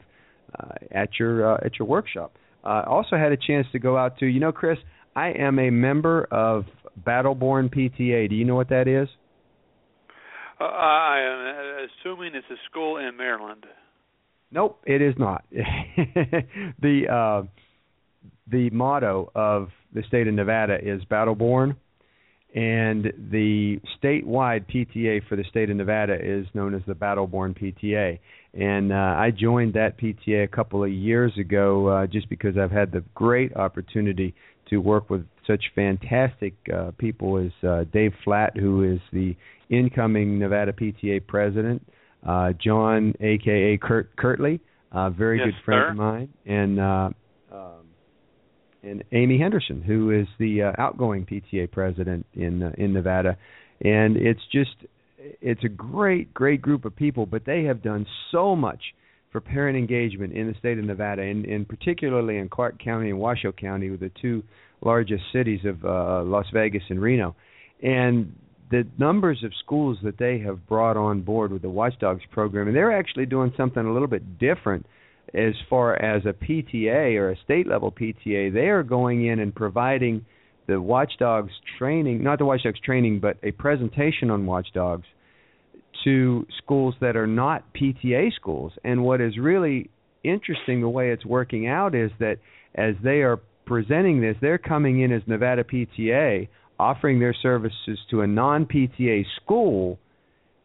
uh, 0.58 0.70
at 0.92 1.20
your 1.20 1.56
uh, 1.56 1.66
at 1.66 1.78
your 1.78 1.88
workshop. 1.88 2.34
Uh, 2.64 2.84
also 2.88 3.18
had 3.18 3.34
a 3.34 3.38
chance 3.38 3.68
to 3.74 3.80
go 3.80 3.98
out 3.98 4.18
to, 4.20 4.26
you 4.26 4.40
know, 4.40 4.54
Chris, 4.54 4.78
I 5.16 5.30
am 5.30 5.60
a 5.60 5.70
member 5.70 6.26
of 6.32 6.66
Battleborn 7.06 7.74
PTA. 7.74 8.30
Do 8.30 8.36
you 8.36 8.46
know 8.46 8.56
what 8.56 8.70
that 8.70 8.88
is? 8.88 9.08
Uh, 10.60 10.66
I 10.66 11.20
am 11.20 11.88
assuming 11.90 12.36
it's 12.36 12.48
a 12.50 12.60
school 12.70 12.98
in 12.98 13.18
Maryland. 13.18 13.66
Nope, 14.52 14.82
it 14.86 15.02
is 15.02 15.16
not. 15.18 15.44
the 15.52 17.08
uh, 17.12 17.48
the 18.48 18.70
motto 18.70 19.32
of 19.34 19.70
the 19.94 20.04
state 20.08 20.28
of 20.28 20.34
Nevada 20.34 20.78
is 20.80 21.02
Battleborn, 21.06 21.76
and 22.54 23.12
the 23.32 23.80
statewide 24.02 24.66
PTA 24.72 25.28
for 25.28 25.36
the 25.36 25.44
state 25.50 25.72
of 25.72 25.76
Nevada 25.76 26.16
is 26.22 26.46
known 26.54 26.76
as 26.76 26.82
the 26.86 26.94
Battleborn 26.94 27.58
PTA. 27.60 28.20
And 28.54 28.94
uh, 28.94 28.96
I 28.96 29.32
joined 29.32 29.74
that 29.74 29.98
PTA 29.98 30.44
a 30.44 30.48
couple 30.48 30.84
of 30.84 30.92
years 30.92 31.36
ago 31.40 31.88
uh, 31.88 32.08
just 32.08 32.30
because 32.30 32.56
I've 32.56 32.72
had 32.72 32.92
the 32.92 33.04
great 33.16 33.56
opportunity 33.56 34.36
to 34.70 34.78
work 34.78 35.10
with 35.10 35.26
such 35.46 35.64
fantastic 35.76 36.54
uh, 36.74 36.92
people 36.98 37.38
as 37.38 37.68
uh, 37.68 37.84
Dave 37.92 38.14
Flatt, 38.24 38.58
who 38.58 38.84
is 38.84 39.00
the 39.12 39.36
incoming 39.70 40.40
Nevada 40.40 40.74
PTA 40.74 41.26
president, 41.28 41.86
uh, 42.28 42.54
John, 42.64 43.14
aka 43.20 43.78
Kurt 43.78 44.16
Kirtley, 44.16 44.60
a 44.92 45.10
very 45.10 45.40
yes, 45.40 45.48
good 45.48 45.66
friend 45.66 45.84
sir. 45.86 45.92
of 45.92 45.98
mine, 45.98 46.30
and 46.46 46.80
uh, 46.80 47.10
um, 47.52 47.86
and 48.84 49.04
Amy 49.12 49.38
Henderson, 49.38 49.82
who 49.82 50.12
is 50.12 50.28
the 50.40 50.64
uh, 50.64 50.72
outgoing 50.78 51.26
PTA 51.26 51.72
president 51.72 52.26
in 52.34 52.64
uh, 52.64 52.72
in 52.78 52.94
Nevada, 52.94 53.38
and 53.82 54.16
it's 54.16 54.42
just 54.52 54.76
it's 55.18 55.64
a 55.64 55.70
great 55.70 56.34
great 56.34 56.62
group 56.62 56.86
of 56.86 56.96
people, 56.96 57.26
but 57.26 57.46
they 57.46 57.64
have 57.64 57.82
done 57.82 58.06
so 58.32 58.56
much 58.56 58.82
for 59.34 59.42
parent 59.42 59.76
engagement 59.76 60.32
in 60.32 60.48
the 60.48 60.54
state 60.60 60.78
of 60.78 60.86
Nevada, 60.86 61.24
and, 61.24 61.44
and 61.46 61.68
particularly 61.68 62.38
in 62.38 62.48
Clark 62.48 62.80
County 62.82 63.10
and 63.10 63.20
Washoe 63.20 63.52
County, 63.52 63.90
with 63.90 64.00
the 64.00 64.12
two 64.22 64.44
largest 64.86 65.24
cities 65.34 65.62
of 65.66 65.84
uh, 65.84 66.24
Las 66.24 66.46
Vegas 66.54 66.84
and 66.90 67.02
Reno, 67.02 67.36
and 67.82 68.34
the 68.70 68.88
numbers 68.98 69.44
of 69.44 69.52
schools 69.64 69.98
that 70.04 70.20
they 70.20 70.40
have 70.40 70.68
brought 70.68 70.98
on 70.98 71.22
board 71.22 71.52
with 71.52 71.64
the 71.64 71.70
Watchdogs 71.70 72.22
program, 72.32 72.68
and 72.68 72.76
they're 72.76 72.98
actually 72.98 73.26
doing 73.26 73.52
something 73.58 73.84
a 73.84 73.92
little 73.92 74.08
bit 74.08 74.38
different 74.38 74.86
as 75.34 75.54
far 75.68 75.96
as 75.96 76.24
a 76.26 76.34
PTA 76.34 77.16
or 77.18 77.32
a 77.32 77.38
state 77.44 77.68
level 77.68 77.92
PTA. 77.92 78.54
They 78.54 78.68
are 78.68 78.84
going 78.84 79.26
in 79.26 79.40
and 79.40 79.54
providing 79.54 80.26
the 80.68 80.80
Watchdogs 80.80 81.52
training, 81.80 82.24
not 82.24 82.38
the 82.38 82.46
Watchdogs 82.46 82.80
training, 82.80 83.20
but 83.20 83.38
a 83.42 83.52
presentation 83.52 84.30
on 84.30 84.46
Watchdogs 84.46 85.08
to 86.04 86.46
schools 86.58 86.96
that 87.02 87.16
are 87.16 87.28
not 87.28 87.64
PTA 87.74 88.34
schools. 88.36 88.74
And 88.84 89.04
what 89.04 89.22
is 89.22 89.38
really 89.38 89.90
interesting 90.24 90.82
the 90.82 90.90
way 90.90 91.12
it's 91.12 91.26
working 91.26 91.68
out 91.68 91.96
is 91.96 92.12
that 92.20 92.38
as 92.76 92.96
they 93.04 93.22
are 93.22 93.40
presenting 93.66 94.22
this, 94.22 94.36
they're 94.42 94.58
coming 94.58 95.02
in 95.02 95.12
as 95.12 95.22
Nevada 95.28 95.64
PTA, 95.64 96.48
offering 96.80 97.20
their 97.20 97.34
services 97.34 98.00
to 98.10 98.22
a 98.22 98.28
non 98.28 98.66
PTA 98.66 99.24
school, 99.42 100.00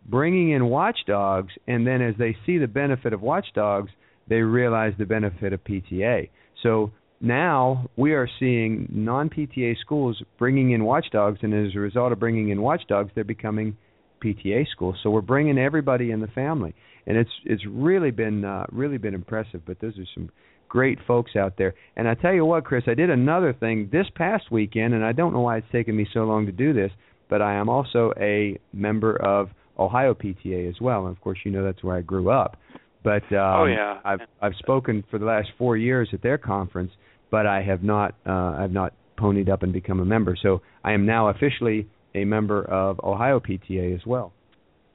bringing 0.07 0.51
in 0.51 0.67
watchdogs, 0.67 1.53
and 1.67 1.87
then 1.87 2.03
as 2.03 2.15
they 2.19 2.37
see 2.47 2.59
the 2.59 2.67
benefit 2.67 3.13
of 3.13 3.21
watchdogs, 3.21 3.91
they 4.29 4.41
realize 4.41 4.93
the 4.99 5.07
benefit 5.07 5.53
of 5.53 5.63
PTA. 5.65 6.29
So 6.63 6.93
now 7.21 7.89
we 7.97 8.13
are 8.13 8.29
seeing 8.39 8.89
non-PTA 8.91 9.79
schools 9.81 10.23
bringing 10.39 10.71
in 10.71 10.85
watchdogs, 10.85 11.41
and 11.43 11.53
as 11.55 11.75
a 11.75 11.79
result 11.79 12.13
of 12.13 12.21
bringing 12.21 12.51
in 12.51 12.63
watchdogs, 12.63 13.11
they're 13.15 13.25
becoming 13.25 13.77
PTA 14.23 14.69
school. 14.69 14.95
So 15.03 15.11
we're 15.11 15.21
bringing 15.21 15.59
everybody 15.59 16.11
in 16.11 16.21
the 16.21 16.27
family, 16.29 16.75
and 17.07 17.17
it's 17.17 17.31
it's 17.45 17.65
really 17.67 18.11
been 18.11 18.45
uh, 18.45 18.67
really 18.71 18.99
been 18.99 19.15
impressive. 19.15 19.63
But 19.67 19.81
those 19.81 19.99
are 19.99 20.07
some 20.15 20.31
great 20.69 20.99
folks 21.07 21.37
out 21.37 21.55
there. 21.57 21.75
And 21.97 22.07
I 22.09 22.15
tell 22.15 22.33
you 22.33 22.45
what, 22.45 22.65
Chris, 22.65 22.85
I 22.87 22.95
did 22.95 23.11
another 23.11 23.53
thing 23.53 23.89
this 23.91 24.07
past 24.15 24.51
weekend, 24.51 24.95
and 24.95 25.05
I 25.05 25.13
don't 25.13 25.33
know 25.33 25.41
why 25.41 25.59
it's 25.59 25.73
taken 25.73 25.97
me 25.97 26.07
so 26.13 26.21
long 26.21 26.47
to 26.47 26.53
do 26.53 26.73
this, 26.73 26.91
but 27.31 27.41
I 27.41 27.55
am 27.55 27.69
also 27.69 28.13
a 28.21 28.59
member 28.73 29.17
of 29.17 29.49
Ohio 29.79 30.15
PTA 30.15 30.69
as 30.69 30.81
well, 30.81 31.07
and 31.07 31.17
of 31.17 31.21
course, 31.23 31.39
you 31.45 31.51
know 31.51 31.65
that's 31.65 31.83
where 31.83 31.97
I 31.97 32.01
grew 32.01 32.31
up. 32.31 32.57
But 33.05 33.23
um, 33.33 33.61
oh 33.61 33.65
yeah, 33.67 34.01
I've 34.05 34.21
I've 34.43 34.55
spoken 34.59 35.05
for 35.11 35.19
the 35.19 35.25
last 35.25 35.49
four 35.57 35.77
years 35.77 36.09
at 36.13 36.23
their 36.23 36.37
conference, 36.37 36.91
but 37.31 37.47
I 37.47 37.63
have 37.63 37.83
not 37.83 38.15
uh, 38.27 38.57
I've 38.59 38.73
not 38.73 38.93
ponied 39.19 39.49
up 39.49 39.63
and 39.63 39.73
become 39.73 40.01
a 40.01 40.05
member. 40.05 40.37
So 40.41 40.63
I 40.85 40.93
am 40.93 41.07
now 41.07 41.29
officially 41.29 41.89
a 42.15 42.25
member 42.25 42.65
of 42.65 43.01
Ohio 43.03 43.41
PTA 43.41 43.95
as 43.95 44.07
well. 44.07 44.33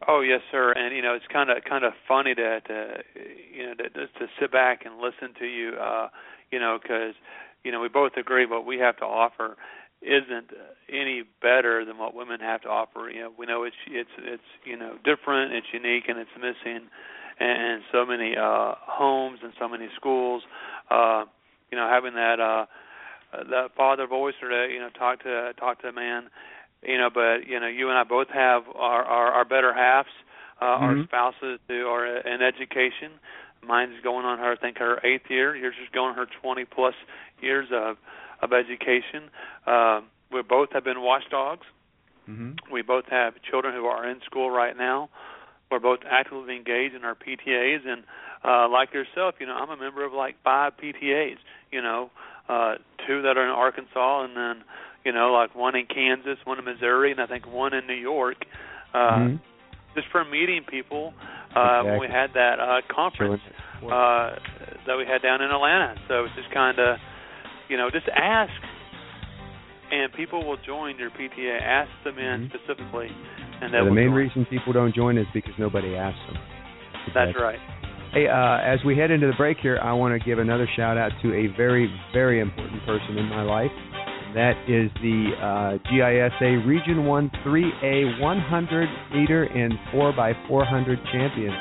Oh 0.08 0.22
yes, 0.22 0.41
sir. 0.51 0.74
And 0.74 0.96
you 0.96 1.01
know, 1.01 1.13
it's 1.13 1.25
kind 1.32 1.50
of 1.50 1.63
kind 1.63 1.86
of 1.86 1.93
funny 2.08 2.36
to, 2.36 2.62
to 2.62 3.03
you 3.53 3.65
know 3.67 3.74
to, 3.75 3.89
to 3.89 4.27
sit 4.39 4.51
back 4.51 4.86
and 4.86 4.98
listen 4.98 5.34
to 5.39 5.46
you. 5.46 5.74
Uh, 5.82 6.10
you 6.51 6.60
know, 6.60 6.77
because 6.82 7.13
you 7.63 7.72
know 7.72 7.79
we 7.79 7.88
both 7.88 8.13
agree 8.17 8.46
what 8.46 8.65
we 8.65 8.77
have 8.79 8.98
to 8.98 9.05
offer 9.05 9.55
isn't 10.01 10.51
any 10.89 11.24
better 11.41 11.86
than 11.86 11.98
what 11.98 12.13
women 12.13 12.39
have 12.41 12.62
to 12.62 12.67
offer. 12.67 13.10
You 13.10 13.22
know, 13.22 13.32
we 13.38 13.46
know 13.46 13.63
it's 13.63 13.75
it's 13.88 14.10
it's 14.17 14.43
you 14.65 14.77
know 14.77 14.98
different, 15.03 15.53
it's 15.53 15.67
unique, 15.72 16.05
and 16.08 16.20
it's 16.20 16.36
missing, 16.36 16.89
and 17.39 17.84
so 17.91 18.05
many 18.05 18.36
uh, 18.36 18.74
homes 18.82 19.39
and 19.43 19.53
so 19.60 19.70
many 19.70 19.88
schools. 19.96 20.43
Uh, 20.91 21.25
you 21.72 21.77
know, 21.77 21.88
having 21.89 22.13
that 22.15 22.39
uh, 22.39 22.65
that 23.50 23.70
father 23.75 24.05
voice 24.08 24.36
or 24.41 24.50
to 24.50 24.74
you 24.74 24.79
know 24.79 24.89
talk 24.89 25.24
to 25.24 25.53
talk 25.58 25.82
to 25.82 25.88
a 25.88 25.93
man 25.93 26.24
you 26.86 26.98
know 26.98 27.10
but 27.13 27.48
you 27.48 27.60
know 27.60 27.68
you 27.68 27.90
and 27.90 27.98
i 27.98 28.04
both 28.04 28.30
have 28.30 28.63
our 28.75 29.04
our, 29.04 29.32
our 29.32 29.46
better 29.46 29.74
halves 29.74 30.10
uh 30.62 30.66
mm-hmm. 30.66 30.84
our 30.84 31.04
spouses 31.06 31.60
who 31.68 31.86
are 31.88 32.06
in 32.06 32.42
education. 32.42 33.12
Mine's 33.66 34.02
going 34.04 34.25
on 34.25 34.40
her 34.40 34.52
i 34.52 34.56
think 34.56 34.78
her 34.78 35.00
eighth 35.06 35.30
year. 35.30 35.56
Yours 35.56 35.75
is 35.82 35.90
going 35.94 36.16
her 36.16 36.28
twenty 36.42 36.66
plus 36.66 36.96
years 37.42 37.68
of 37.72 37.98
of 38.42 38.54
education. 38.54 39.30
Uh 39.66 40.02
we 40.32 40.42
both 40.42 40.70
have 40.74 40.84
been 40.84 41.02
watchdogs. 41.02 41.66
Mm-hmm. 42.30 42.72
we 42.72 42.82
both 42.82 43.06
have 43.10 43.34
children 43.42 43.75
who 43.75 43.86
are 43.86 44.10
in 44.10 44.22
school 44.22 44.50
right 44.50 44.78
now. 44.78 45.10
We're 45.70 45.80
both 45.80 46.00
actively 46.10 46.56
engaged 46.56 46.96
in 46.96 47.04
our 47.04 47.16
ptas 47.16 47.86
and 47.88 48.04
uh 48.44 48.68
like 48.70 48.94
yourself 48.94 49.36
you 49.40 49.46
know 49.46 49.56
i'm 49.56 49.70
a 49.70 49.78
member 49.78 50.04
of 50.06 50.13
like 50.13 50.36
five 50.44 50.74
ptas 50.78 51.38
you 51.72 51.82
know 51.82 52.12
uh 52.50 52.75
two 53.08 53.22
that 53.22 53.38
are 53.38 53.44
in 53.44 53.50
arkansas 53.50 54.24
and 54.24 54.36
then 54.36 54.63
you 55.05 55.12
know, 55.12 55.31
like 55.33 55.55
one 55.55 55.75
in 55.75 55.86
Kansas, 55.86 56.38
one 56.45 56.60
in 56.60 56.65
Missouri, 56.65 57.12
and 57.12 57.19
I 57.19 57.27
think 57.27 57.45
one 57.48 57.74
in 57.74 57.88
New 57.88 57.93
York. 57.93 58.38
Uh, 58.93 58.98
mm-hmm. 58.98 59.36
Just 59.95 60.07
for 60.12 60.25
meeting 60.25 60.62
people 60.67 61.13
uh, 61.55 61.83
exactly. 61.86 61.91
when 61.91 62.00
we 62.00 62.07
had 62.07 62.33
that 62.33 62.57
uh, 62.60 62.81
conference 62.89 63.41
uh, 63.83 64.33
that 64.88 64.98
we 64.98 65.05
had 65.05 65.22
down 65.22 65.41
in 65.41 65.51
Atlanta. 65.51 65.95
So 66.07 66.25
it's 66.25 66.33
just 66.36 66.51
kind 66.51 66.79
of, 66.79 66.98
you 67.69 67.77
know, 67.77 67.89
just 67.91 68.07
ask, 68.10 68.51
and 69.91 70.12
people 70.13 70.45
will 70.48 70.57
join 70.65 70.98
your 70.98 71.12
PTA. 71.12 71.62
Ask 71.62 71.91
them 72.03 72.17
in 72.17 72.50
mm-hmm. 72.50 72.57
specifically, 72.57 73.10
and 73.62 73.74
yeah, 73.74 73.83
the 73.83 73.91
main 73.91 74.10
join. 74.10 74.13
reason 74.13 74.45
people 74.50 74.74
don't 74.74 74.95
join 74.95 75.17
is 75.17 75.27
because 75.33 75.53
nobody 75.60 75.95
asks 75.95 76.19
them. 76.25 76.41
That's 77.13 77.38
right. 77.38 77.60
Hey, 78.13 78.27
uh, 78.27 78.62
as 78.62 78.79
we 78.86 78.95
head 78.98 79.12
into 79.12 79.27
the 79.27 79.33
break 79.38 79.57
here, 79.57 79.79
I 79.81 79.93
want 79.93 80.13
to 80.13 80.24
give 80.24 80.38
another 80.38 80.69
shout 80.75 80.98
out 80.98 81.12
to 81.24 81.33
a 81.33 81.48
very, 81.57 81.89
very 82.13 82.39
important 82.39 82.86
person 82.86 83.17
in 83.17 83.25
my 83.25 83.41
life. 83.41 83.72
That 84.34 84.58
is 84.66 84.90
the 84.98 85.30
uh, 85.38 85.78
GISA 85.94 86.66
Region 86.66 87.06
1 87.06 87.32
3A 87.46 88.20
100 88.20 88.90
meter 89.13 89.44
and 89.46 89.74
4x400 89.94 90.98
champion. 91.13 91.54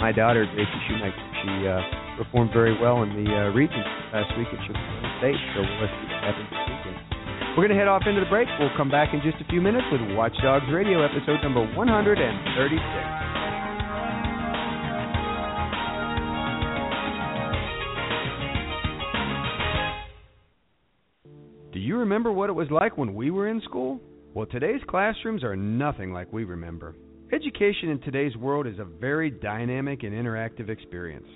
My 0.00 0.10
daughter, 0.10 0.48
Gracie 0.56 0.82
Shoemaker, 0.88 1.24
she 1.44 1.68
uh, 1.68 1.84
performed 2.16 2.50
very 2.56 2.80
well 2.80 3.04
in 3.04 3.12
the 3.12 3.28
uh, 3.28 3.52
region 3.52 3.84
last 4.08 4.32
week 4.40 4.48
at 4.48 4.60
Chicago 4.64 5.04
State, 5.20 5.36
so 5.52 5.68
see 5.68 5.78
what 5.84 5.92
happens 6.24 6.48
this 6.48 6.64
weekend. 6.64 6.96
We're 7.54 7.68
going 7.68 7.76
to 7.76 7.80
head 7.84 7.92
off 7.92 8.02
into 8.08 8.24
the 8.24 8.32
break. 8.32 8.48
We'll 8.58 8.74
come 8.76 8.90
back 8.90 9.12
in 9.12 9.20
just 9.20 9.36
a 9.44 9.46
few 9.52 9.60
minutes 9.60 9.84
with 9.92 10.00
Watchdogs 10.16 10.66
Radio, 10.72 11.04
episode 11.04 11.44
number 11.44 11.60
136. 11.76 13.13
Remember 22.04 22.30
what 22.30 22.50
it 22.50 22.52
was 22.52 22.70
like 22.70 22.98
when 22.98 23.14
we 23.14 23.30
were 23.30 23.48
in 23.48 23.62
school? 23.62 23.98
Well, 24.34 24.44
today's 24.44 24.82
classrooms 24.88 25.42
are 25.42 25.56
nothing 25.56 26.12
like 26.12 26.30
we 26.30 26.44
remember. 26.44 26.94
Education 27.32 27.88
in 27.88 27.98
today's 28.00 28.36
world 28.36 28.66
is 28.66 28.78
a 28.78 28.84
very 28.84 29.30
dynamic 29.30 30.02
and 30.02 30.12
interactive 30.12 30.68
experience. 30.68 31.26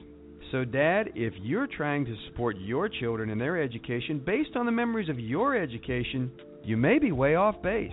So, 0.52 0.66
Dad, 0.66 1.12
if 1.14 1.32
you're 1.40 1.66
trying 1.66 2.04
to 2.04 2.14
support 2.26 2.56
your 2.58 2.90
children 2.90 3.30
in 3.30 3.38
their 3.38 3.62
education 3.62 4.22
based 4.24 4.56
on 4.56 4.66
the 4.66 4.72
memories 4.72 5.08
of 5.08 5.18
your 5.18 5.56
education, 5.56 6.30
you 6.62 6.76
may 6.76 6.98
be 6.98 7.12
way 7.12 7.34
off 7.34 7.62
base. 7.62 7.90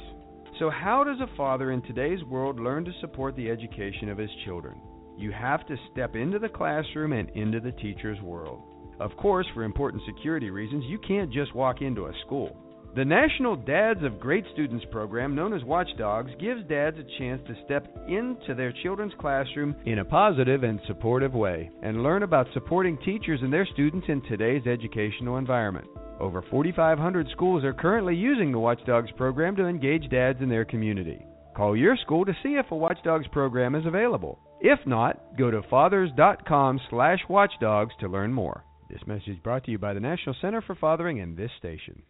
So, 0.60 0.70
how 0.70 1.06
does 1.06 1.22
a 1.22 1.38
father 1.38 1.72
in 1.72 1.82
today's 1.84 2.24
world 2.26 2.60
learn 2.60 2.84
to 2.84 2.92
support 3.00 3.38
the 3.38 3.50
education 3.50 4.10
of 4.10 4.18
his 4.18 4.30
children? 4.44 4.82
You 5.18 5.32
have 5.32 5.66
to 5.68 5.78
step 5.94 6.18
into 6.18 6.40
the 6.40 6.50
classroom 6.50 7.14
and 7.14 7.30
into 7.30 7.62
the 7.62 7.72
teacher's 7.72 8.22
world. 8.22 8.62
Of 9.00 9.16
course, 9.18 9.46
for 9.54 9.64
important 9.64 10.04
security 10.06 10.50
reasons, 10.50 10.86
you 10.86 10.98
can't 11.00 11.32
just 11.32 11.54
walk 11.54 11.82
into 11.82 12.06
a 12.06 12.14
school. 12.26 12.56
The 12.96 13.04
National 13.04 13.58
Dads 13.58 14.04
of 14.04 14.22
Great 14.22 14.46
Students 14.54 14.86
program, 14.90 15.36
known 15.36 15.54
as 15.54 15.66
Watchdogs, 15.66 16.32
gives 16.40 16.64
dads 16.70 16.98
a 16.98 17.04
chance 17.20 17.42
to 17.46 17.54
step 17.66 17.94
into 18.08 18.56
their 18.56 18.72
children's 18.84 19.12
classroom 19.20 19.76
in 19.86 20.00
a 20.00 20.06
positive 20.06 20.64
and 20.64 20.80
supportive 20.88 21.34
way 21.34 21.70
and 21.84 22.04
learn 22.04 22.24
about 22.24 22.48
supporting 22.54 22.98
teachers 23.00 23.42
and 23.44 23.52
their 23.52 23.68
students 23.74 24.08
in 24.08 24.22
today's 24.22 24.66
educational 24.66 25.36
environment. 25.36 25.86
Over 26.22 26.42
4,500 26.50 27.28
schools 27.32 27.66
are 27.66 27.74
currently 27.74 28.16
using 28.16 28.54
the 28.54 28.60
Watchdogs 28.60 29.12
program 29.18 29.58
to 29.58 29.68
engage 29.68 30.10
dads 30.10 30.42
in 30.42 30.48
their 30.48 30.64
community. 30.64 31.22
Call 31.54 31.76
your 31.76 31.98
school 31.98 32.24
to 32.24 32.34
see 32.44 32.56
if 32.56 32.72
a 32.72 32.78
Watchdogs 32.78 33.28
program 33.28 33.76
is 33.76 33.86
available. 33.86 34.40
If 34.62 34.80
not, 34.86 35.36
go 35.38 35.52
to 35.52 35.64
fathers.com/watchdogs 35.70 37.94
to 38.00 38.08
learn 38.08 38.32
more. 38.32 38.64
This 38.90 39.02
message 39.08 39.42
brought 39.42 39.64
to 39.66 39.72
you 39.72 39.80
by 39.80 39.94
the 39.94 40.00
National 40.00 40.36
Center 40.40 40.62
for 40.62 40.76
Fathering 40.76 41.20
and 41.20 41.36
this 41.36 41.50
station. 41.58 42.04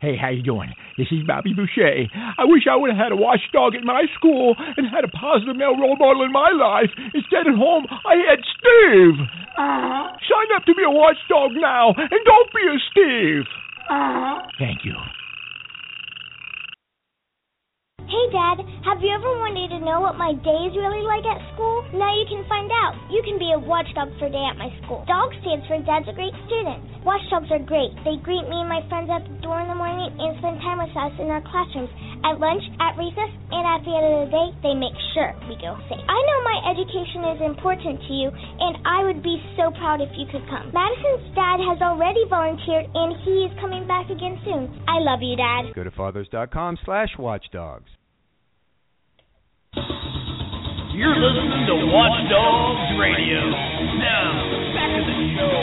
Hey, 0.00 0.16
how 0.16 0.28
you 0.28 0.42
doing? 0.42 0.72
This 0.96 1.08
is 1.10 1.24
Bobby 1.26 1.52
Boucher. 1.56 2.08
I 2.12 2.44
wish 2.44 2.64
I 2.70 2.76
would 2.76 2.90
have 2.90 3.00
had 3.00 3.12
a 3.12 3.16
watchdog 3.16 3.74
at 3.74 3.84
my 3.84 4.04
school 4.16 4.54
and 4.58 4.88
had 4.88 5.04
a 5.04 5.12
positive 5.12 5.56
male 5.56 5.76
role 5.76 5.96
model 5.96 6.24
in 6.24 6.32
my 6.32 6.52
life. 6.52 6.92
Instead, 7.12 7.48
at 7.48 7.56
home, 7.56 7.86
I 7.88 8.16
had 8.28 8.40
Steve. 8.44 9.16
Uh-huh. 9.56 10.16
Sign 10.20 10.48
up 10.56 10.64
to 10.64 10.74
be 10.74 10.84
a 10.84 10.92
watchdog 10.92 11.52
now, 11.56 11.92
and 11.96 12.20
don't 12.24 12.50
be 12.52 12.64
a 12.68 12.76
Steve. 12.92 13.44
Uh-huh. 13.88 14.48
Thank 14.58 14.84
you. 14.84 14.96
Hey, 18.06 18.30
Dad, 18.30 18.62
have 18.86 19.02
you 19.02 19.10
ever 19.10 19.34
wanted 19.42 19.66
to 19.74 19.82
know 19.82 19.98
what 19.98 20.14
my 20.14 20.30
day 20.30 20.60
is 20.70 20.78
really 20.78 21.02
like 21.02 21.26
at 21.26 21.42
school? 21.50 21.82
Now 21.90 22.14
you 22.14 22.22
can 22.30 22.46
find 22.46 22.70
out. 22.70 22.94
You 23.10 23.18
can 23.26 23.34
be 23.34 23.50
a 23.50 23.58
watchdog 23.58 24.14
for 24.22 24.30
a 24.30 24.32
day 24.32 24.46
at 24.46 24.54
my 24.54 24.70
school. 24.78 25.02
DOG 25.10 25.34
stands 25.42 25.66
for 25.66 25.74
Dads 25.82 26.06
are 26.06 26.14
Great 26.14 26.30
Students. 26.46 26.86
Watchdogs 27.02 27.50
are 27.50 27.58
great. 27.58 27.90
They 28.06 28.14
greet 28.22 28.46
me 28.46 28.62
and 28.62 28.70
my 28.70 28.86
friends 28.86 29.10
at 29.10 29.26
the 29.26 29.34
door 29.42 29.58
in 29.58 29.66
the 29.66 29.74
morning 29.74 30.06
and 30.22 30.38
spend 30.38 30.62
time 30.62 30.78
with 30.78 30.94
us 30.94 31.18
in 31.18 31.34
our 31.34 31.42
classrooms, 31.50 31.90
at 32.22 32.38
lunch, 32.38 32.62
at 32.78 32.94
recess, 32.94 33.30
and 33.50 33.66
at 33.66 33.82
the 33.82 33.90
end 33.90 34.06
of 34.06 34.18
the 34.26 34.30
day, 34.30 34.48
they 34.62 34.74
make 34.78 34.94
sure 35.10 35.34
we 35.50 35.58
go 35.58 35.74
safe. 35.90 35.98
I 36.06 36.18
know 36.30 36.38
my 36.46 36.58
education 36.78 37.26
is 37.34 37.40
important 37.42 37.98
to 38.06 38.12
you, 38.14 38.30
and 38.30 38.86
I 38.86 39.02
would 39.02 39.18
be 39.26 39.42
so 39.58 39.74
proud 39.82 39.98
if 39.98 40.14
you 40.14 40.30
could 40.30 40.46
come. 40.46 40.70
Madison's 40.70 41.26
dad 41.34 41.58
has 41.58 41.82
already 41.82 42.22
volunteered, 42.30 42.86
and 42.86 43.18
he 43.26 43.50
is 43.50 43.52
coming 43.58 43.82
back 43.90 44.06
again 44.14 44.38
soon. 44.46 44.70
I 44.86 45.02
love 45.02 45.26
you, 45.26 45.34
Dad. 45.34 45.74
Go 45.74 45.82
to 45.82 45.90
fathers.com 45.90 46.78
slash 46.86 47.10
watchdogs. 47.18 47.90
You're 50.96 51.12
listening 51.14 51.66
to 51.66 51.74
Watchdogs 51.92 52.96
Radio. 52.98 53.40
Now, 54.00 54.32
back 54.72 54.96
to 54.96 55.04
the 55.04 55.28
show. 55.36 55.60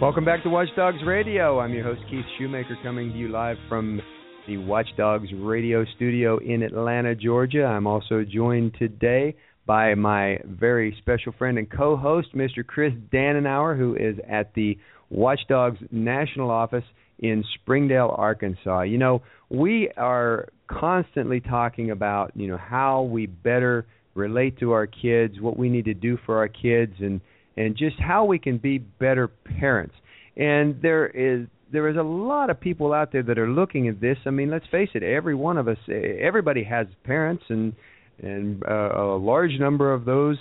Welcome 0.00 0.24
back 0.24 0.44
to 0.44 0.48
Watchdogs 0.48 1.02
Radio. 1.04 1.58
I'm 1.58 1.74
your 1.74 1.82
host, 1.82 2.02
Keith 2.08 2.24
Shoemaker, 2.38 2.76
coming 2.84 3.10
to 3.10 3.18
you 3.18 3.26
live 3.26 3.56
from 3.68 4.00
the 4.46 4.58
Watchdogs 4.58 5.32
Radio 5.34 5.84
studio 5.96 6.38
in 6.38 6.62
Atlanta, 6.62 7.16
Georgia. 7.16 7.64
I'm 7.64 7.88
also 7.88 8.22
joined 8.22 8.76
today 8.78 9.34
by 9.66 9.94
my 9.94 10.38
very 10.44 10.96
special 11.00 11.32
friend 11.36 11.58
and 11.58 11.70
co-host, 11.70 12.34
Mr. 12.34 12.64
Chris 12.64 12.92
Dannenauer, 13.12 13.76
who 13.76 13.96
is 13.96 14.16
at 14.28 14.54
the 14.54 14.78
Watchdog's 15.10 15.78
national 15.90 16.50
office 16.50 16.84
in 17.18 17.44
Springdale, 17.54 18.14
Arkansas. 18.16 18.82
You 18.82 18.98
know, 18.98 19.22
we 19.48 19.90
are 19.96 20.48
constantly 20.68 21.40
talking 21.40 21.90
about, 21.90 22.32
you 22.34 22.46
know, 22.48 22.56
how 22.56 23.02
we 23.02 23.26
better 23.26 23.86
relate 24.14 24.58
to 24.60 24.72
our 24.72 24.86
kids, 24.86 25.40
what 25.40 25.56
we 25.56 25.68
need 25.68 25.84
to 25.84 25.94
do 25.94 26.18
for 26.24 26.38
our 26.38 26.48
kids 26.48 26.94
and 27.00 27.20
and 27.58 27.74
just 27.74 27.98
how 27.98 28.24
we 28.24 28.38
can 28.38 28.58
be 28.58 28.76
better 28.76 29.28
parents. 29.28 29.94
And 30.36 30.80
there 30.82 31.06
is 31.06 31.46
there 31.72 31.88
is 31.88 31.96
a 31.96 32.02
lot 32.02 32.50
of 32.50 32.60
people 32.60 32.92
out 32.92 33.12
there 33.12 33.22
that 33.24 33.38
are 33.38 33.48
looking 33.48 33.88
at 33.88 34.00
this. 34.00 34.18
I 34.26 34.30
mean, 34.30 34.50
let's 34.50 34.66
face 34.70 34.90
it, 34.94 35.02
every 35.02 35.34
one 35.34 35.58
of 35.58 35.68
us 35.68 35.78
everybody 35.88 36.64
has 36.64 36.86
parents 37.04 37.44
and 37.48 37.74
and 38.22 38.62
uh, 38.66 38.90
a 38.94 39.16
large 39.16 39.52
number 39.58 39.92
of 39.92 40.04
those 40.04 40.38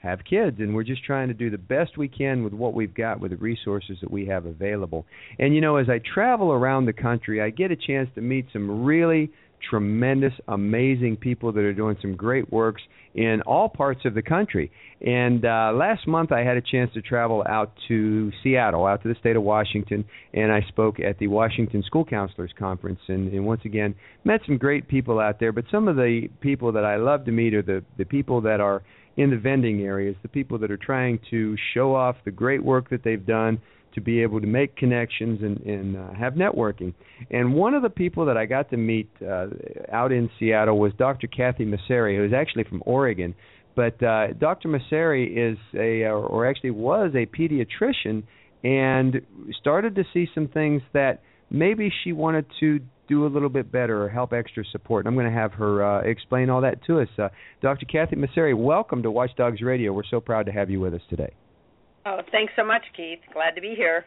have 0.00 0.20
kids 0.24 0.58
and 0.60 0.74
we're 0.74 0.84
just 0.84 1.04
trying 1.04 1.28
to 1.28 1.34
do 1.34 1.50
the 1.50 1.58
best 1.58 1.98
we 1.98 2.08
can 2.08 2.44
with 2.44 2.52
what 2.52 2.72
we've 2.72 2.94
got 2.94 3.18
with 3.20 3.32
the 3.32 3.36
resources 3.38 3.98
that 4.00 4.10
we 4.10 4.24
have 4.26 4.46
available. 4.46 5.04
And 5.38 5.54
you 5.54 5.60
know, 5.60 5.76
as 5.76 5.88
I 5.88 6.00
travel 6.14 6.52
around 6.52 6.86
the 6.86 6.92
country, 6.92 7.42
I 7.42 7.50
get 7.50 7.70
a 7.70 7.76
chance 7.76 8.08
to 8.14 8.20
meet 8.20 8.46
some 8.52 8.84
really 8.84 9.30
tremendous, 9.68 10.32
amazing 10.48 11.16
people 11.16 11.52
that 11.52 11.60
are 11.60 11.72
doing 11.72 11.96
some 12.00 12.16
great 12.16 12.52
works 12.52 12.82
in 13.14 13.40
all 13.46 13.68
parts 13.68 14.00
of 14.04 14.14
the 14.14 14.22
country. 14.22 14.70
And 15.00 15.44
uh, 15.44 15.72
last 15.74 16.06
month, 16.06 16.32
I 16.32 16.40
had 16.40 16.56
a 16.56 16.60
chance 16.62 16.92
to 16.94 17.02
travel 17.02 17.44
out 17.48 17.72
to 17.88 18.30
Seattle, 18.42 18.86
out 18.86 19.02
to 19.02 19.08
the 19.08 19.14
state 19.18 19.36
of 19.36 19.42
Washington, 19.42 20.04
and 20.34 20.52
I 20.52 20.60
spoke 20.68 21.00
at 21.00 21.18
the 21.18 21.26
Washington 21.26 21.82
School 21.82 22.04
Counselors 22.04 22.52
Conference. 22.58 23.00
And, 23.08 23.32
and 23.32 23.46
once 23.46 23.62
again, 23.64 23.94
met 24.24 24.40
some 24.46 24.58
great 24.58 24.88
people 24.88 25.18
out 25.18 25.40
there. 25.40 25.52
But 25.52 25.64
some 25.70 25.88
of 25.88 25.96
the 25.96 26.28
people 26.40 26.72
that 26.72 26.84
I 26.84 26.96
love 26.96 27.24
to 27.24 27.32
meet 27.32 27.54
are 27.54 27.62
the 27.62 27.84
the 27.96 28.04
people 28.04 28.40
that 28.42 28.60
are 28.60 28.82
in 29.16 29.30
the 29.30 29.36
vending 29.36 29.80
areas, 29.82 30.14
the 30.22 30.28
people 30.28 30.58
that 30.58 30.70
are 30.70 30.76
trying 30.76 31.18
to 31.30 31.56
show 31.74 31.94
off 31.94 32.16
the 32.24 32.30
great 32.30 32.62
work 32.62 32.88
that 32.90 33.02
they've 33.02 33.26
done 33.26 33.60
to 33.94 34.00
be 34.00 34.22
able 34.22 34.40
to 34.40 34.46
make 34.46 34.76
connections 34.76 35.40
and, 35.42 35.58
and 35.60 35.96
uh, 35.96 36.12
have 36.14 36.34
networking. 36.34 36.94
And 37.30 37.54
one 37.54 37.74
of 37.74 37.82
the 37.82 37.90
people 37.90 38.26
that 38.26 38.36
I 38.36 38.46
got 38.46 38.70
to 38.70 38.76
meet 38.76 39.10
uh, 39.22 39.46
out 39.92 40.12
in 40.12 40.30
Seattle 40.38 40.78
was 40.78 40.92
Dr. 40.98 41.26
Kathy 41.26 41.64
Masarie, 41.64 42.16
who 42.16 42.24
is 42.24 42.32
actually 42.32 42.64
from 42.64 42.82
Oregon. 42.86 43.34
But 43.74 44.02
uh, 44.02 44.32
Dr. 44.32 44.68
Masarie 44.68 45.52
is 45.52 45.58
a, 45.74 46.04
or 46.08 46.48
actually 46.48 46.72
was 46.72 47.12
a 47.14 47.26
pediatrician, 47.26 48.24
and 48.64 49.20
started 49.60 49.94
to 49.94 50.04
see 50.12 50.26
some 50.34 50.48
things 50.48 50.82
that 50.92 51.22
maybe 51.50 51.92
she 52.02 52.12
wanted 52.12 52.46
to 52.60 52.80
do 53.08 53.24
a 53.24 53.28
little 53.28 53.48
bit 53.48 53.72
better 53.72 54.04
or 54.04 54.08
help 54.08 54.32
extra 54.32 54.64
support. 54.70 55.06
And 55.06 55.08
I'm 55.08 55.20
going 55.20 55.32
to 55.32 55.40
have 55.40 55.52
her 55.54 55.84
uh, 55.84 56.00
explain 56.02 56.50
all 56.50 56.60
that 56.62 56.84
to 56.86 57.00
us. 57.00 57.08
Uh, 57.18 57.28
Dr. 57.62 57.86
Kathy 57.86 58.16
Masarie, 58.16 58.56
welcome 58.56 59.02
to 59.02 59.10
Watchdogs 59.10 59.62
Radio. 59.62 59.92
We're 59.92 60.02
so 60.10 60.20
proud 60.20 60.46
to 60.46 60.52
have 60.52 60.70
you 60.70 60.80
with 60.80 60.94
us 60.94 61.02
today. 61.08 61.32
Oh, 62.06 62.20
thanks 62.32 62.52
so 62.56 62.64
much, 62.64 62.82
Keith. 62.96 63.20
Glad 63.32 63.52
to 63.52 63.60
be 63.60 63.74
here. 63.76 64.04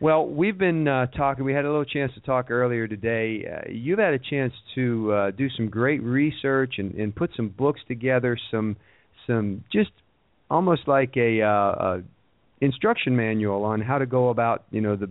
Well, 0.00 0.26
we've 0.26 0.56
been 0.56 0.88
uh, 0.88 1.06
talking. 1.08 1.44
We 1.44 1.52
had 1.52 1.66
a 1.66 1.68
little 1.68 1.84
chance 1.84 2.12
to 2.14 2.20
talk 2.20 2.50
earlier 2.50 2.88
today. 2.88 3.44
Uh, 3.46 3.70
you've 3.70 3.98
had 3.98 4.14
a 4.14 4.18
chance 4.18 4.54
to 4.74 5.12
uh, 5.12 5.30
do 5.32 5.48
some 5.50 5.68
great 5.68 6.02
research 6.02 6.74
and, 6.78 6.94
and 6.94 7.14
put 7.14 7.30
some 7.36 7.50
books 7.50 7.80
together. 7.86 8.38
Some, 8.50 8.76
some 9.26 9.62
just 9.70 9.90
almost 10.50 10.88
like 10.88 11.16
a, 11.18 11.42
uh, 11.42 11.48
a 11.48 12.02
instruction 12.62 13.14
manual 13.14 13.64
on 13.64 13.82
how 13.82 13.98
to 13.98 14.06
go 14.06 14.30
about, 14.30 14.64
you 14.70 14.80
know, 14.80 14.96
the 14.96 15.10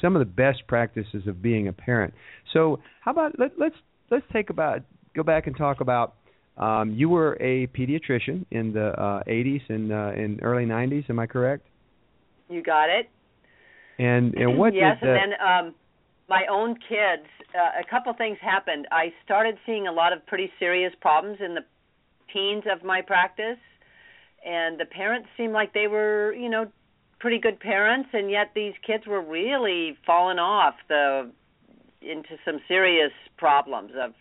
some 0.00 0.16
of 0.16 0.20
the 0.20 0.32
best 0.32 0.66
practices 0.66 1.26
of 1.26 1.42
being 1.42 1.68
a 1.68 1.72
parent. 1.72 2.14
So, 2.52 2.80
how 3.02 3.10
about 3.10 3.38
let, 3.38 3.58
let's 3.58 3.74
let's 4.10 4.24
take 4.32 4.50
about 4.50 4.80
go 5.14 5.22
back 5.22 5.46
and 5.46 5.56
talk 5.56 5.80
about 5.80 6.14
um, 6.56 6.92
you 6.92 7.08
were 7.08 7.36
a 7.40 7.66
pediatrician 7.68 8.44
in 8.50 8.72
the 8.72 8.88
uh, 9.00 9.22
80s 9.24 9.62
and 9.68 9.92
uh, 9.92 10.12
in 10.14 10.38
early 10.42 10.64
90s. 10.64 11.08
Am 11.08 11.18
I 11.18 11.26
correct? 11.26 11.66
You 12.48 12.62
got 12.62 12.88
it. 12.90 13.08
And 13.98 14.34
and 14.34 14.58
what? 14.58 14.74
yes, 14.74 14.98
did 15.00 15.08
and 15.08 15.32
then 15.32 15.40
um, 15.40 15.74
my 16.28 16.46
own 16.50 16.74
kids. 16.74 17.26
Uh, 17.52 17.80
a 17.80 17.90
couple 17.90 18.12
things 18.12 18.38
happened. 18.40 18.86
I 18.92 19.12
started 19.24 19.56
seeing 19.66 19.88
a 19.88 19.92
lot 19.92 20.12
of 20.12 20.24
pretty 20.26 20.52
serious 20.60 20.92
problems 21.00 21.38
in 21.44 21.54
the 21.54 21.62
teens 22.32 22.62
of 22.70 22.84
my 22.84 23.02
practice, 23.02 23.58
and 24.46 24.78
the 24.78 24.84
parents 24.84 25.28
seemed 25.36 25.52
like 25.52 25.74
they 25.74 25.88
were, 25.88 26.32
you 26.32 26.48
know, 26.48 26.70
pretty 27.18 27.38
good 27.38 27.58
parents, 27.58 28.08
and 28.12 28.30
yet 28.30 28.52
these 28.54 28.74
kids 28.86 29.04
were 29.06 29.20
really 29.20 29.98
falling 30.06 30.38
off 30.38 30.74
the 30.88 31.30
into 32.02 32.36
some 32.44 32.60
serious 32.66 33.12
problems 33.36 33.92
of 34.00 34.14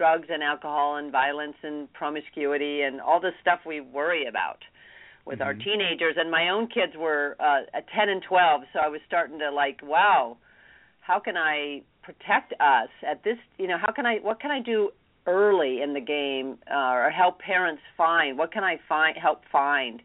drugs 0.00 0.28
and 0.30 0.42
alcohol 0.42 0.96
and 0.96 1.12
violence 1.12 1.56
and 1.62 1.92
promiscuity 1.92 2.80
and 2.80 3.02
all 3.02 3.20
the 3.20 3.32
stuff 3.42 3.60
we 3.66 3.82
worry 3.82 4.26
about 4.26 4.60
with 5.26 5.40
mm-hmm. 5.40 5.48
our 5.48 5.52
teenagers. 5.52 6.14
And 6.16 6.30
my 6.30 6.48
own 6.48 6.68
kids 6.68 6.94
were 6.96 7.36
uh 7.38 7.76
at 7.76 7.84
10 7.94 8.08
and 8.08 8.22
12 8.22 8.62
so 8.72 8.78
I 8.78 8.88
was 8.88 9.02
starting 9.06 9.38
to 9.40 9.50
like 9.50 9.80
wow 9.82 10.38
how 11.00 11.20
can 11.20 11.36
I 11.36 11.82
protect 12.02 12.54
us 12.60 12.88
at 13.06 13.22
this 13.24 13.36
you 13.58 13.68
know 13.68 13.76
how 13.76 13.92
can 13.92 14.06
I 14.06 14.16
what 14.22 14.40
can 14.40 14.50
I 14.50 14.60
do 14.60 14.90
early 15.26 15.82
in 15.82 15.92
the 15.92 16.00
game 16.00 16.56
uh, 16.70 16.92
or 16.96 17.10
help 17.10 17.38
parents 17.40 17.82
find 17.98 18.38
what 18.38 18.50
can 18.52 18.64
I 18.64 18.80
find 18.88 19.18
help 19.18 19.42
find 19.52 20.00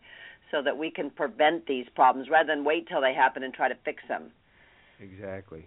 so 0.52 0.62
that 0.62 0.78
we 0.78 0.92
can 0.92 1.10
prevent 1.10 1.68
these 1.68 1.86
problems 1.96 2.28
rather 2.30 2.54
than 2.54 2.66
wait 2.66 2.90
till 2.90 3.00
they 3.00 3.14
happen 3.14 3.44
and 3.44 3.54
try 3.54 3.70
to 3.70 3.78
fix 3.86 4.04
them? 4.10 4.24
Exactly. 5.00 5.64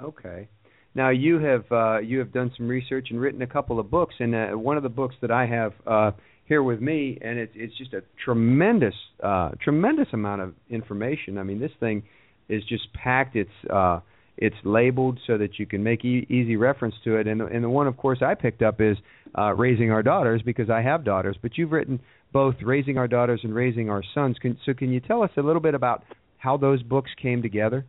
Okay 0.00 0.48
now 0.94 1.10
you 1.10 1.38
have 1.38 1.64
uh, 1.70 1.98
you 1.98 2.18
have 2.18 2.32
done 2.32 2.52
some 2.56 2.68
research 2.68 3.08
and 3.10 3.20
written 3.20 3.42
a 3.42 3.46
couple 3.46 3.80
of 3.80 3.90
books, 3.90 4.14
and 4.20 4.34
uh, 4.34 4.46
one 4.50 4.76
of 4.76 4.82
the 4.82 4.88
books 4.88 5.14
that 5.22 5.30
I 5.30 5.46
have 5.46 5.72
uh, 5.86 6.10
here 6.46 6.62
with 6.62 6.80
me, 6.80 7.18
and 7.20 7.38
it's 7.38 7.52
it's 7.54 7.76
just 7.76 7.92
a 7.94 8.02
tremendous 8.24 8.94
uh, 9.22 9.50
tremendous 9.62 10.08
amount 10.12 10.42
of 10.42 10.54
information. 10.70 11.38
I 11.38 11.42
mean, 11.42 11.60
this 11.60 11.72
thing 11.80 12.02
is 12.48 12.62
just 12.64 12.92
packed. 12.92 13.36
It's 13.36 13.50
uh, 13.70 14.00
it's 14.36 14.56
labeled 14.64 15.18
so 15.26 15.38
that 15.38 15.58
you 15.58 15.66
can 15.66 15.82
make 15.82 16.04
e- 16.04 16.26
easy 16.28 16.56
reference 16.56 16.94
to 17.04 17.16
it. 17.16 17.26
And 17.26 17.40
and 17.40 17.64
the 17.64 17.68
one, 17.68 17.86
of 17.86 17.96
course, 17.96 18.18
I 18.22 18.34
picked 18.34 18.62
up 18.62 18.80
is 18.80 18.96
uh, 19.36 19.54
raising 19.54 19.90
our 19.90 20.02
daughters 20.02 20.42
because 20.42 20.70
I 20.70 20.82
have 20.82 21.04
daughters. 21.04 21.36
But 21.40 21.56
you've 21.56 21.72
written 21.72 22.00
both 22.32 22.56
raising 22.62 22.98
our 22.98 23.08
daughters 23.08 23.40
and 23.44 23.54
raising 23.54 23.90
our 23.90 24.02
sons. 24.14 24.36
Can, 24.40 24.58
so 24.66 24.74
can 24.74 24.92
you 24.92 25.00
tell 25.00 25.22
us 25.22 25.30
a 25.36 25.40
little 25.40 25.62
bit 25.62 25.74
about 25.74 26.02
how 26.38 26.56
those 26.56 26.82
books 26.82 27.10
came 27.20 27.42
together? 27.42 27.86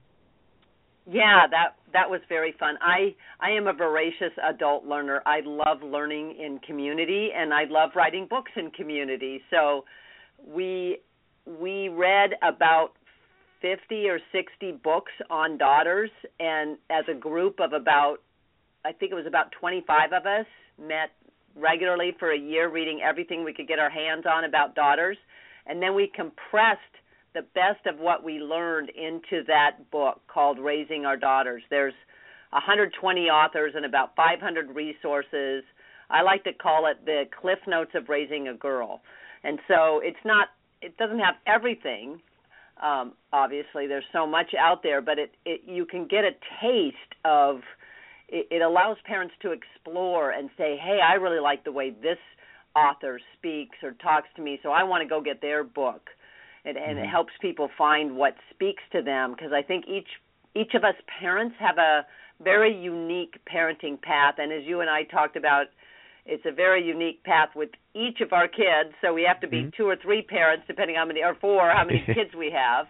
Yeah, 1.07 1.47
that 1.51 1.75
that 1.93 2.09
was 2.09 2.21
very 2.29 2.53
fun. 2.59 2.75
I 2.81 3.15
I 3.39 3.51
am 3.51 3.67
a 3.67 3.73
voracious 3.73 4.33
adult 4.47 4.85
learner. 4.85 5.21
I 5.25 5.41
love 5.45 5.81
learning 5.83 6.35
in 6.39 6.59
community 6.59 7.29
and 7.35 7.53
I 7.53 7.65
love 7.65 7.91
writing 7.95 8.27
books 8.29 8.51
in 8.55 8.71
community. 8.71 9.41
So 9.51 9.85
we 10.45 10.99
we 11.45 11.89
read 11.89 12.31
about 12.43 12.91
50 13.61 14.09
or 14.09 14.19
60 14.31 14.73
books 14.83 15.11
on 15.29 15.57
daughters 15.57 16.09
and 16.39 16.77
as 16.89 17.05
a 17.09 17.15
group 17.15 17.59
of 17.59 17.73
about 17.73 18.17
I 18.85 18.91
think 18.91 19.11
it 19.11 19.15
was 19.15 19.25
about 19.27 19.51
25 19.59 20.13
of 20.13 20.25
us 20.25 20.45
met 20.79 21.11
regularly 21.55 22.15
for 22.19 22.31
a 22.33 22.37
year 22.37 22.69
reading 22.69 23.01
everything 23.03 23.43
we 23.43 23.53
could 23.53 23.67
get 23.67 23.79
our 23.79 23.89
hands 23.89 24.25
on 24.31 24.45
about 24.45 24.75
daughters 24.75 25.17
and 25.67 25.81
then 25.81 25.95
we 25.95 26.11
compressed 26.15 26.81
the 27.35 27.45
best 27.53 27.85
of 27.85 27.99
what 27.99 28.23
we 28.23 28.39
learned 28.39 28.89
into 28.89 29.43
that 29.45 29.91
book 29.91 30.21
called 30.27 30.57
Raising 30.57 31.05
Our 31.05 31.17
Daughters. 31.17 31.61
There's 31.69 31.93
120 32.51 33.21
authors 33.23 33.73
and 33.75 33.85
about 33.85 34.15
500 34.15 34.73
resources. 34.73 35.63
I 36.09 36.21
like 36.21 36.45
to 36.45 36.53
call 36.53 36.87
it 36.87 37.05
the 37.05 37.25
Cliff 37.39 37.59
Notes 37.67 37.91
of 37.93 38.07
Raising 38.07 38.47
a 38.47 38.53
Girl. 38.53 39.01
And 39.43 39.59
so 39.67 39.99
it's 40.01 40.23
not 40.23 40.47
it 40.81 40.97
doesn't 40.97 41.19
have 41.19 41.35
everything. 41.45 42.21
Um, 42.81 43.13
obviously, 43.33 43.87
there's 43.87 44.05
so 44.13 44.25
much 44.27 44.53
out 44.57 44.83
there, 44.83 45.01
but 45.01 45.19
it, 45.19 45.31
it 45.45 45.61
you 45.65 45.85
can 45.85 46.07
get 46.07 46.23
a 46.23 46.31
taste 46.61 46.97
of. 47.23 47.61
It, 48.27 48.47
it 48.49 48.61
allows 48.61 48.97
parents 49.05 49.33
to 49.41 49.51
explore 49.51 50.31
and 50.31 50.49
say, 50.57 50.77
"Hey, 50.77 50.99
I 51.03 51.13
really 51.13 51.39
like 51.39 51.63
the 51.63 51.71
way 51.71 51.89
this 51.89 52.17
author 52.75 53.19
speaks 53.37 53.77
or 53.83 53.91
talks 53.93 54.27
to 54.35 54.41
me, 54.41 54.59
so 54.63 54.71
I 54.71 54.83
want 54.83 55.03
to 55.03 55.07
go 55.07 55.21
get 55.21 55.41
their 55.41 55.63
book." 55.63 56.09
And, 56.65 56.77
and 56.77 56.97
mm-hmm. 56.97 57.05
it 57.05 57.07
helps 57.07 57.31
people 57.41 57.69
find 57.77 58.15
what 58.15 58.35
speaks 58.53 58.83
to 58.91 59.01
them 59.01 59.31
because 59.31 59.53
I 59.53 59.61
think 59.61 59.85
each 59.87 60.07
each 60.55 60.73
of 60.73 60.83
us 60.83 60.95
parents 61.19 61.55
have 61.59 61.77
a 61.77 62.05
very 62.41 62.75
unique 62.75 63.35
parenting 63.51 64.01
path 64.01 64.35
and 64.37 64.51
as 64.51 64.63
you 64.65 64.81
and 64.81 64.89
I 64.89 65.03
talked 65.03 65.35
about 65.35 65.67
it's 66.25 66.43
a 66.45 66.51
very 66.51 66.83
unique 66.83 67.23
path 67.23 67.49
with 67.55 67.69
each 67.93 68.19
of 68.21 68.33
our 68.33 68.47
kids 68.47 68.93
so 69.01 69.13
we 69.13 69.23
have 69.23 69.39
to 69.41 69.47
be 69.47 69.61
mm-hmm. 69.61 69.69
two 69.77 69.87
or 69.87 69.95
three 69.95 70.21
parents 70.21 70.65
depending 70.67 70.95
how 70.95 71.05
many 71.05 71.21
or 71.23 71.35
four 71.39 71.69
how 71.69 71.85
many 71.85 72.03
kids 72.07 72.31
we 72.37 72.51
have 72.51 72.87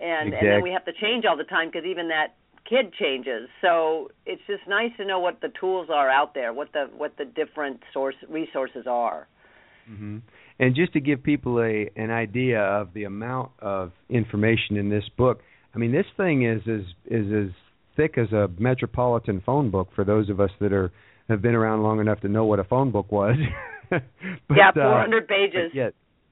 and 0.00 0.28
exactly. 0.28 0.48
and 0.48 0.56
then 0.56 0.62
we 0.62 0.70
have 0.70 0.84
to 0.84 0.92
change 0.92 1.24
all 1.24 1.36
the 1.36 1.44
time 1.44 1.68
because 1.68 1.86
even 1.86 2.08
that 2.08 2.34
kid 2.68 2.92
changes 2.94 3.48
so 3.60 4.10
it's 4.24 4.42
just 4.46 4.62
nice 4.68 4.90
to 4.96 5.04
know 5.04 5.18
what 5.18 5.40
the 5.40 5.52
tools 5.60 5.88
are 5.92 6.08
out 6.08 6.34
there 6.34 6.52
what 6.52 6.72
the 6.72 6.88
what 6.96 7.16
the 7.18 7.24
different 7.24 7.80
source 7.92 8.14
resources 8.28 8.86
are 8.86 9.26
mm-hmm. 9.90 10.18
And 10.58 10.74
just 10.74 10.92
to 10.92 11.00
give 11.00 11.22
people 11.22 11.60
a 11.60 11.90
an 11.96 12.10
idea 12.10 12.60
of 12.60 12.92
the 12.94 13.04
amount 13.04 13.52
of 13.60 13.92
information 14.08 14.76
in 14.76 14.88
this 14.88 15.04
book, 15.16 15.40
I 15.74 15.78
mean 15.78 15.92
this 15.92 16.06
thing 16.16 16.44
is 16.44 16.62
is 16.66 16.86
is 17.06 17.32
as 17.32 17.54
thick 17.96 18.18
as 18.18 18.32
a 18.32 18.48
metropolitan 18.58 19.42
phone 19.44 19.70
book 19.70 19.88
for 19.94 20.04
those 20.04 20.28
of 20.28 20.40
us 20.40 20.50
that 20.60 20.72
are 20.72 20.92
have 21.28 21.42
been 21.42 21.54
around 21.54 21.82
long 21.82 22.00
enough 22.00 22.20
to 22.20 22.28
know 22.28 22.44
what 22.44 22.58
a 22.58 22.64
phone 22.64 22.90
book 22.90 23.10
was. 23.10 23.36
but, 23.90 24.02
yeah, 24.50 24.72
400 24.72 25.22
uh, 25.22 25.26
pages. 25.26 25.70
Yeah, 25.74 25.90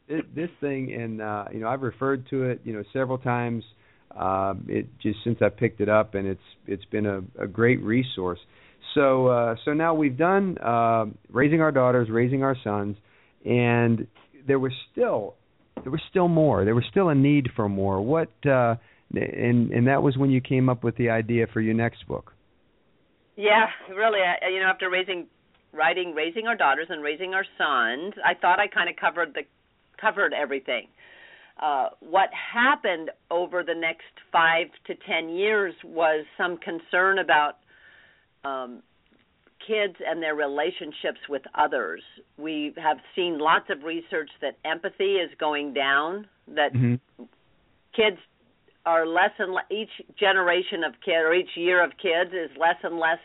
it, 0.08 0.34
this 0.34 0.50
thing, 0.60 0.92
and 0.92 1.22
uh, 1.22 1.44
you 1.52 1.60
know, 1.60 1.68
I've 1.68 1.82
referred 1.82 2.28
to 2.30 2.44
it, 2.44 2.60
you 2.64 2.72
know, 2.72 2.82
several 2.92 3.18
times 3.18 3.64
uh, 4.16 4.54
it 4.66 4.86
just 5.00 5.18
since 5.24 5.38
I 5.40 5.48
picked 5.48 5.80
it 5.80 5.88
up, 5.88 6.14
and 6.14 6.26
it's 6.26 6.40
it's 6.66 6.84
been 6.86 7.06
a, 7.06 7.22
a 7.38 7.46
great 7.46 7.80
resource. 7.82 8.40
So 8.94 9.28
uh, 9.28 9.56
so 9.64 9.72
now 9.72 9.94
we've 9.94 10.16
done 10.16 10.58
uh, 10.58 11.06
raising 11.30 11.60
our 11.60 11.72
daughters, 11.72 12.08
raising 12.10 12.42
our 12.42 12.56
sons, 12.64 12.96
and 13.44 14.06
there 14.46 14.58
was 14.58 14.72
still 14.92 15.34
there 15.82 15.92
was 15.92 16.00
still 16.10 16.28
more. 16.28 16.64
There 16.64 16.74
was 16.74 16.84
still 16.90 17.08
a 17.08 17.14
need 17.14 17.48
for 17.56 17.68
more. 17.68 18.00
What 18.00 18.30
uh, 18.46 18.76
and 19.14 19.70
and 19.70 19.86
that 19.86 20.02
was 20.02 20.16
when 20.16 20.30
you 20.30 20.40
came 20.40 20.68
up 20.68 20.84
with 20.84 20.96
the 20.96 21.10
idea 21.10 21.46
for 21.52 21.60
your 21.60 21.74
next 21.74 22.06
book. 22.06 22.32
Yeah, 23.36 23.66
really. 23.88 24.20
I, 24.20 24.48
you 24.48 24.60
know, 24.60 24.66
after 24.66 24.90
raising, 24.90 25.26
writing, 25.72 26.14
raising 26.14 26.46
our 26.46 26.56
daughters 26.56 26.88
and 26.90 27.02
raising 27.02 27.32
our 27.32 27.44
sons, 27.56 28.14
I 28.24 28.34
thought 28.34 28.60
I 28.60 28.66
kind 28.66 28.90
of 28.90 28.96
covered 28.96 29.34
the 29.34 29.42
covered 30.00 30.32
everything. 30.32 30.88
Uh, 31.60 31.88
what 32.00 32.30
happened 32.32 33.10
over 33.30 33.62
the 33.62 33.74
next 33.74 34.12
five 34.32 34.66
to 34.86 34.94
ten 35.06 35.28
years 35.30 35.74
was 35.84 36.24
some 36.38 36.58
concern 36.58 37.18
about 37.18 37.56
um, 38.44 38.82
kids 39.66 39.96
and 40.06 40.22
their 40.22 40.34
relationships 40.34 41.20
with 41.28 41.42
others. 41.54 42.02
We 42.38 42.74
have 42.76 42.98
seen 43.14 43.38
lots 43.38 43.66
of 43.70 43.82
research 43.84 44.30
that 44.40 44.56
empathy 44.64 45.16
is 45.16 45.30
going 45.38 45.74
down. 45.74 46.26
That 46.48 46.72
mm-hmm. 46.72 47.24
kids 47.94 48.16
are 48.86 49.06
less 49.06 49.32
and 49.38 49.52
less, 49.52 49.66
each 49.70 49.90
generation 50.18 50.84
of 50.84 50.94
kid 51.04 51.16
or 51.16 51.34
each 51.34 51.56
year 51.56 51.84
of 51.84 51.92
kids 52.00 52.32
is 52.32 52.50
less 52.58 52.76
and 52.82 52.98
less 52.98 53.18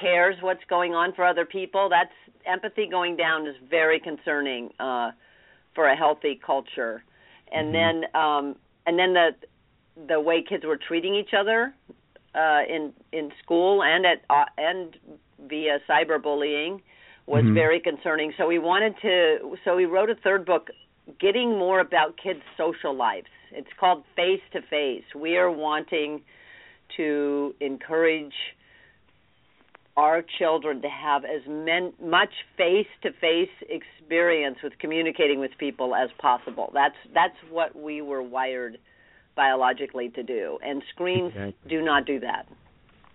cares 0.00 0.36
what's 0.40 0.64
going 0.68 0.94
on 0.94 1.14
for 1.14 1.24
other 1.24 1.44
people. 1.44 1.88
That's 1.88 2.10
empathy 2.46 2.88
going 2.90 3.16
down 3.16 3.46
is 3.46 3.54
very 3.70 4.00
concerning 4.00 4.70
uh, 4.80 5.12
for 5.74 5.86
a 5.86 5.96
healthy 5.96 6.40
culture 6.44 7.04
and 7.52 7.74
mm-hmm. 7.74 8.02
then 8.02 8.20
um 8.20 8.56
and 8.86 8.98
then 8.98 9.12
the 9.12 9.30
the 10.08 10.20
way 10.20 10.42
kids 10.42 10.64
were 10.64 10.78
treating 10.78 11.14
each 11.14 11.34
other 11.38 11.74
uh 12.34 12.60
in 12.68 12.92
in 13.12 13.30
school 13.42 13.82
and 13.82 14.06
at 14.06 14.22
uh, 14.30 14.44
and 14.58 14.96
via 15.48 15.78
cyberbullying 15.88 16.80
was 17.26 17.44
mm-hmm. 17.44 17.54
very 17.54 17.80
concerning 17.80 18.32
so 18.36 18.46
we 18.46 18.58
wanted 18.58 18.94
to 19.00 19.56
so 19.64 19.76
we 19.76 19.84
wrote 19.84 20.10
a 20.10 20.14
third 20.16 20.44
book 20.44 20.68
getting 21.20 21.50
more 21.50 21.80
about 21.80 22.16
kids 22.22 22.40
social 22.56 22.94
lives 22.94 23.26
it's 23.52 23.70
called 23.78 24.02
face 24.16 24.40
to 24.52 24.60
face 24.62 25.04
we 25.14 25.36
are 25.36 25.50
wanting 25.50 26.22
to 26.96 27.54
encourage 27.60 28.34
our 29.96 30.24
children 30.38 30.80
to 30.82 30.88
have 30.88 31.24
as 31.24 31.42
men, 31.46 31.92
much 32.02 32.32
face-to-face 32.56 33.50
experience 33.68 34.56
with 34.62 34.72
communicating 34.78 35.38
with 35.38 35.50
people 35.58 35.94
as 35.94 36.08
possible. 36.18 36.70
That's 36.72 36.94
that's 37.14 37.36
what 37.50 37.76
we 37.76 38.00
were 38.00 38.22
wired 38.22 38.78
biologically 39.36 40.08
to 40.10 40.22
do, 40.22 40.58
and 40.62 40.82
screens 40.94 41.32
exactly. 41.34 41.68
do 41.68 41.82
not 41.82 42.06
do 42.06 42.20
that. 42.20 42.46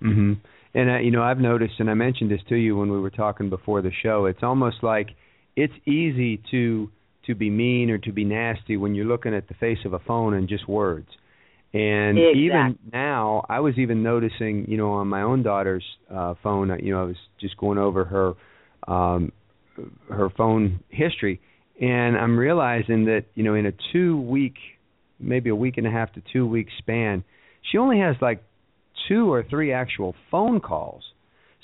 Mhm. 0.02 0.38
And 0.74 0.90
uh, 0.90 0.98
you 1.00 1.12
know, 1.12 1.24
I've 1.24 1.40
noticed, 1.40 1.76
and 1.80 1.90
I 1.90 1.94
mentioned 1.94 2.32
this 2.32 2.42
to 2.50 2.56
you 2.56 2.78
when 2.78 2.92
we 2.92 3.00
were 3.00 3.10
talking 3.10 3.50
before 3.50 3.82
the 3.82 3.92
show. 4.04 4.26
It's 4.26 4.44
almost 4.44 4.78
like 4.84 5.08
it's 5.56 5.74
easy 5.86 6.42
to 6.52 6.90
to 7.26 7.36
be 7.36 7.50
mean 7.50 7.90
or 7.90 7.98
to 8.00 8.12
be 8.12 8.24
nasty 8.24 8.78
when 8.78 8.96
you're 8.96 9.06
looking 9.06 9.34
at 9.34 9.48
the 9.48 9.54
face 9.56 9.80
of 9.86 9.94
a 9.94 10.00
phone 10.00 10.34
and 10.34 10.48
just 10.48 10.68
words. 10.68 11.10
And 11.74 12.18
exactly. 12.18 12.46
even 12.46 12.80
now, 12.94 13.46
I 13.50 13.60
was 13.60 13.78
even 13.78 14.02
noticing, 14.02 14.66
you 14.70 14.78
know, 14.78 14.94
on 14.94 15.08
my 15.08 15.22
own 15.22 15.44
daughter's 15.44 15.84
uh, 16.10 16.36
phone, 16.42 16.72
you 16.82 16.94
know, 16.94 17.02
I 17.02 17.06
was 17.06 17.18
just 17.42 17.58
going 17.58 17.78
over 17.78 18.06
her 18.06 18.34
um, 18.88 19.34
her 20.10 20.30
phone 20.30 20.80
history, 20.90 21.42
and 21.80 22.18
I'm 22.18 22.38
realizing 22.38 23.06
that, 23.06 23.26
you 23.36 23.44
know, 23.44 23.54
in 23.54 23.66
a 23.66 23.74
two 23.92 24.20
week, 24.22 24.56
maybe 25.20 25.50
a 25.50 25.56
week 25.56 25.78
and 25.78 25.86
a 25.86 25.92
half 25.92 26.14
to 26.14 26.24
two 26.34 26.48
week 26.48 26.68
span, 26.78 27.24
she 27.70 27.78
only 27.78 28.00
has 28.00 28.16
like 28.22 28.44
two 29.08 29.32
or 29.32 29.44
three 29.44 29.72
actual 29.72 30.16
phone 30.32 30.60
calls. 30.60 31.04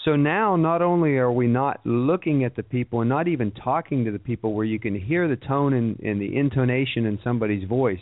So 0.06 0.16
now, 0.18 0.58
not 0.58 0.82
only 0.82 1.16
are 1.16 1.32
we 1.32 1.48
not 1.48 1.80
looking 1.86 2.44
at 2.44 2.56
the 2.56 2.64
people 2.64 3.02
and 3.02 3.10
not 3.10 3.28
even 3.28 3.52
talking 3.52 4.04
to 4.06 4.12
the 4.12 4.20
people 4.20 4.54
where 4.54 4.66
you 4.66 4.80
can 4.80 5.00
hear 5.00 5.30
the 5.30 5.38
tone 5.38 5.74
and, 5.74 5.98
and 6.00 6.22
the 6.22 6.36
intonation 6.36 7.06
in 7.06 7.20
somebody's 7.24 7.68
voice, 7.68 8.02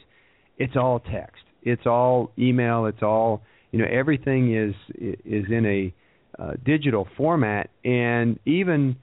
it's 0.58 0.76
all 0.76 1.00
text 1.00 1.44
it's 1.64 1.86
all 1.86 2.32
email. 2.38 2.86
It's 2.86 3.02
all 3.02 3.42
you 3.72 3.80
know. 3.80 3.86
Everything 3.86 4.56
is 4.56 4.74
is 4.98 5.46
in 5.50 5.66
a 5.66 6.42
uh, 6.42 6.54
digital 6.66 7.08
format, 7.18 7.70
and 7.84 8.40
even 8.46 8.96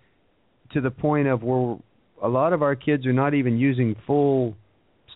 to 0.72 0.80
the 0.80 0.90
point 0.90 1.28
of 1.28 1.42
where 1.42 1.76
a 2.22 2.28
lot 2.28 2.52
of 2.52 2.62
our 2.62 2.74
kids 2.74 3.06
are 3.06 3.12
not 3.12 3.34
even 3.34 3.58
using 3.58 3.94
full 4.06 4.56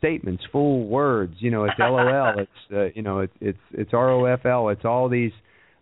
statements, 0.02 0.42
full 0.50 0.86
words. 0.86 1.34
You 1.38 1.50
know, 1.50 1.64
it's 1.64 1.78
LOL. 1.78 2.34
it's 2.38 2.72
uh, 2.72 2.84
you 2.94 3.02
know, 3.02 3.20
it's 3.20 3.34
it's 3.40 3.58
it's 3.72 3.92
ROFL. 3.92 4.72
It's 4.72 4.84
all 4.84 5.08
these 5.08 5.32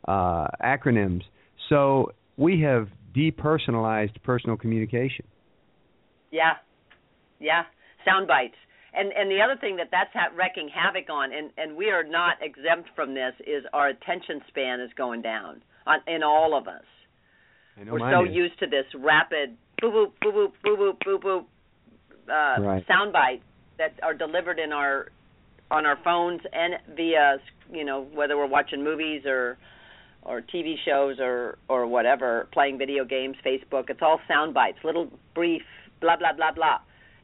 uh, 0.07 0.49
acronyms. 0.63 1.23
So 1.69 2.13
we 2.37 2.61
have 2.63 2.89
depersonalized 3.17 4.23
personal 4.23 4.57
communication. 4.57 5.27
Yeah, 6.31 6.55
yeah, 7.41 7.63
sound 8.05 8.29
bites 8.29 8.55
and 8.93 9.13
and 9.13 9.31
the 9.31 9.41
other 9.41 9.57
thing 9.61 9.77
that 9.77 9.89
that's 9.91 10.11
ha- 10.13 10.35
wrecking 10.37 10.69
havoc 10.69 11.09
on, 11.11 11.33
and 11.33 11.51
and 11.57 11.77
we 11.77 11.91
are 11.91 12.05
not 12.05 12.37
exempt 12.43 12.89
from 12.97 13.15
this, 13.15 13.33
is 13.41 13.65
our 13.73 13.89
attention 13.89 14.41
span 14.49 14.81
is 14.81 14.91
going 14.97 15.23
down 15.23 15.63
on 15.87 15.99
in 16.07 16.23
all 16.23 16.57
of 16.57 16.67
us. 16.67 16.85
We're 17.79 18.13
so 18.13 18.25
is. 18.25 18.35
used 18.35 18.59
to 18.61 18.67
this 18.67 18.85
rapid 18.95 19.57
boop 19.83 20.13
boop 20.23 20.33
boop 20.35 20.53
boop 20.65 20.77
boop 20.77 20.99
boop 21.07 21.23
boop 21.23 21.45
uh, 22.29 22.63
right. 22.63 22.85
sound 22.87 23.13
bites 23.13 23.43
that 23.81 23.99
are 24.05 24.15
delivered 24.15 24.59
in 24.59 24.73
our 24.73 25.09
on 25.71 25.87
our 25.87 25.99
phones 26.05 26.41
and 26.53 26.75
via 26.97 27.39
you 27.73 27.85
know 27.85 28.07
whether 28.15 28.37
we're 28.37 28.47
watching 28.47 28.85
movies 28.85 29.23
or 29.27 29.59
or 30.23 30.43
TV 30.43 30.75
shows 30.85 31.17
or 31.19 31.59
or 31.69 31.87
whatever, 31.87 32.47
playing 32.53 32.79
video 32.79 33.05
games, 33.05 33.37
Facebook. 33.45 33.91
It's 33.91 34.03
all 34.03 34.21
sound 34.29 34.55
bites, 34.55 34.79
little 34.85 35.09
brief 35.35 35.63
blah 36.01 36.17
blah 36.17 36.33
blah 36.33 36.53
blah 36.53 36.79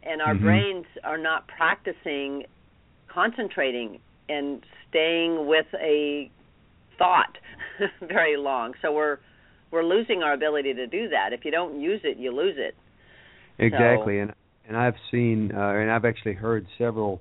and 0.07 0.23
our 0.23 0.35
mm-hmm. 0.35 0.45
brains 0.45 0.87
are 1.05 1.19
not 1.19 1.49
practicing 1.49 2.45
concentrating 3.12 3.99
and 4.29 4.62
staying 4.88 5.47
with 5.47 5.66
a 5.75 6.31
thought 6.99 7.38
very 8.01 8.37
long. 8.37 8.75
So 8.83 8.92
we're 8.92 9.19
we're 9.71 9.85
losing 9.85 10.23
our 10.23 10.33
ability 10.33 10.75
to 10.75 10.87
do 10.87 11.09
that. 11.09 11.33
If 11.33 11.45
you 11.45 11.51
don't 11.51 11.81
use 11.81 12.01
it, 12.05 12.19
you 12.19 12.35
lose 12.35 12.55
it. 12.57 12.77
Exactly, 13.59 14.19
so, 14.19 14.23
and 14.23 14.33
and 14.66 14.76
I've 14.76 14.94
seen 15.11 15.52
uh, 15.55 15.61
and 15.61 15.90
I've 15.90 16.05
actually 16.05 16.35
heard 16.35 16.66
several 16.79 17.20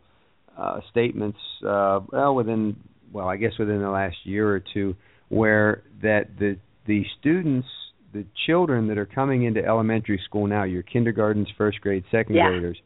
uh, 0.58 0.79
statements. 0.91 1.38
Uh, 1.65 2.01
well, 2.12 2.36
within 2.36 2.75
well, 3.12 3.27
I 3.27 3.38
guess 3.38 3.53
within 3.60 3.81
the 3.81 3.89
last 3.89 4.17
year 4.23 4.49
or 4.49 4.62
two, 4.73 4.95
where 5.29 5.84
that 6.01 6.38
the 6.39 6.58
the 6.88 7.03
students 7.19 7.67
the 8.13 8.25
children 8.47 8.88
that 8.88 8.97
are 8.97 9.05
coming 9.05 9.43
into 9.43 9.63
elementary 9.63 10.21
school 10.23 10.47
now, 10.47 10.63
your 10.63 10.84
kindergartens, 10.84 11.47
first 11.58 11.81
grade, 11.81 12.03
second 12.12 12.36
yeah. 12.36 12.47
graders, 12.47 12.77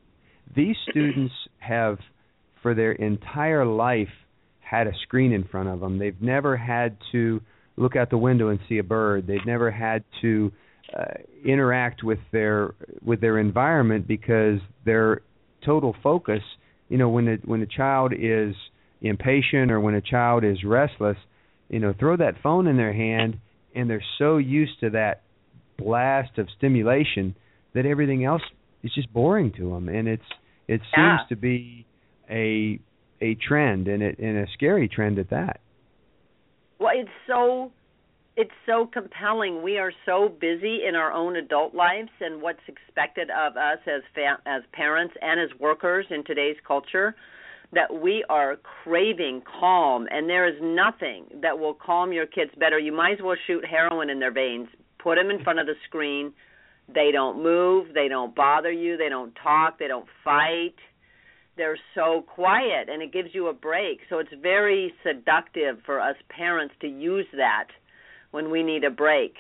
these 0.56 0.76
students 0.90 1.34
have 1.60 2.00
for 2.64 2.74
their 2.74 2.94
entire 2.94 3.64
life 3.66 4.08
had 4.60 4.88
a 4.88 4.92
screen 5.04 5.32
in 5.32 5.44
front 5.44 5.70
of 5.70 5.80
them. 5.80 6.00
They've 6.00 6.20
never 6.20 6.58
had 6.58 6.98
to 7.12 7.42
look 7.78 7.96
out 7.96 8.10
the 8.10 8.18
window 8.18 8.50
and 8.50 8.60
see 8.68 8.80
a 8.80 8.84
bird. 8.84 9.28
They've 9.28 9.46
never 9.46 9.72
had 9.72 10.04
to 10.22 10.52
uh, 10.52 10.58
Uh, 10.98 11.04
interact 11.46 12.04
with 12.04 12.18
their 12.32 12.74
with 13.06 13.22
their 13.22 13.38
environment 13.38 14.08
because 14.08 14.60
their 14.86 15.22
total 15.64 15.96
focus, 16.02 16.42
you 16.88 16.98
know, 16.98 17.10
when 17.10 17.28
a, 17.28 17.36
when 17.46 17.62
a 17.62 17.68
child 17.68 18.12
is 18.12 18.56
impatient 19.02 19.72
or 19.72 19.80
when 19.80 19.94
a 19.94 20.02
child 20.02 20.44
is 20.44 20.64
restless, 20.64 21.18
you 21.70 21.80
know, 21.80 21.94
throw 22.00 22.18
that 22.18 22.34
phone 22.42 22.66
in 22.66 22.76
their 22.76 22.92
hand 22.92 23.38
and 23.76 23.88
they're 23.88 24.04
so 24.18 24.38
used 24.38 24.80
to 24.80 24.90
that 24.90 25.22
blast 25.78 26.38
of 26.38 26.48
stimulation 26.58 27.36
that 27.74 27.86
everything 27.86 28.26
else 28.26 28.42
is 28.84 28.92
just 28.94 29.12
boring 29.14 29.52
to 29.52 29.70
them 29.70 29.90
and 29.90 30.08
it's 30.08 30.24
it 30.68 30.82
yeah. 30.98 31.18
seems 31.18 31.30
to 31.30 31.36
be 31.36 31.86
a 32.30 32.80
a 33.22 33.36
trend 33.36 33.88
and 33.88 34.02
it 34.04 34.18
and 34.20 34.38
a 34.38 34.46
scary 34.54 34.88
trend 34.88 35.20
at 35.20 35.30
that 35.30 35.60
well 36.80 36.92
it's 36.96 37.10
so 37.28 37.72
it's 38.36 38.52
so 38.66 38.86
compelling. 38.86 39.62
We 39.62 39.78
are 39.78 39.92
so 40.06 40.30
busy 40.30 40.82
in 40.88 40.96
our 40.96 41.12
own 41.12 41.36
adult 41.36 41.76
lives 41.76 42.10
and 42.22 42.42
what's 42.42 42.62
expected 42.68 43.30
of 43.30 43.58
us 43.58 43.80
as 43.86 44.02
fa- 44.14 44.40
as 44.46 44.64
parents 44.72 45.14
and 45.22 45.40
as 45.40 45.50
workers 45.60 46.06
in 46.10 46.24
today's 46.24 46.56
culture 46.66 47.16
that 47.72 48.02
we 48.02 48.24
are 48.30 48.56
craving 48.84 49.42
calm. 49.60 50.08
And 50.10 50.30
there 50.30 50.48
is 50.48 50.56
nothing 50.62 51.26
that 51.42 51.60
will 51.60 51.74
calm 51.74 52.12
your 52.12 52.26
kids 52.26 52.52
better. 52.58 52.80
You 52.80 52.92
might 52.92 53.14
as 53.14 53.20
well 53.24 53.36
shoot 53.46 53.64
heroin 53.66 54.10
in 54.10 54.20
their 54.20 54.32
veins. 54.32 54.68
Put 54.98 55.16
them 55.16 55.30
in 55.30 55.44
front 55.44 55.60
of 55.60 55.68
the 55.68 55.76
screen. 55.88 56.34
They 56.94 57.12
don't 57.12 57.44
move. 57.44 57.94
They 57.94 58.08
don't 58.08 58.36
bother 58.36 58.72
you. 58.72 58.98
They 58.98 59.10
don't 59.10 59.34
talk. 59.44 59.78
They 59.78 59.88
don't 59.88 60.08
fight. 60.24 60.76
They're 61.58 61.78
so 61.94 62.24
quiet 62.26 62.90
and 62.90 63.02
it 63.04 63.12
gives 63.12 63.30
you 63.34 63.48
a 63.48 63.54
break. 63.54 64.00
So 64.10 64.20
it's 64.20 64.34
very 64.42 64.94
seductive 65.04 65.78
for 65.86 66.00
us 66.00 66.16
parents 66.30 66.74
to 66.82 66.88
use 66.88 67.28
that 67.36 67.68
when 68.32 68.52
we 68.52 68.64
need 68.64 68.84
a 68.84 68.90
break 68.90 69.36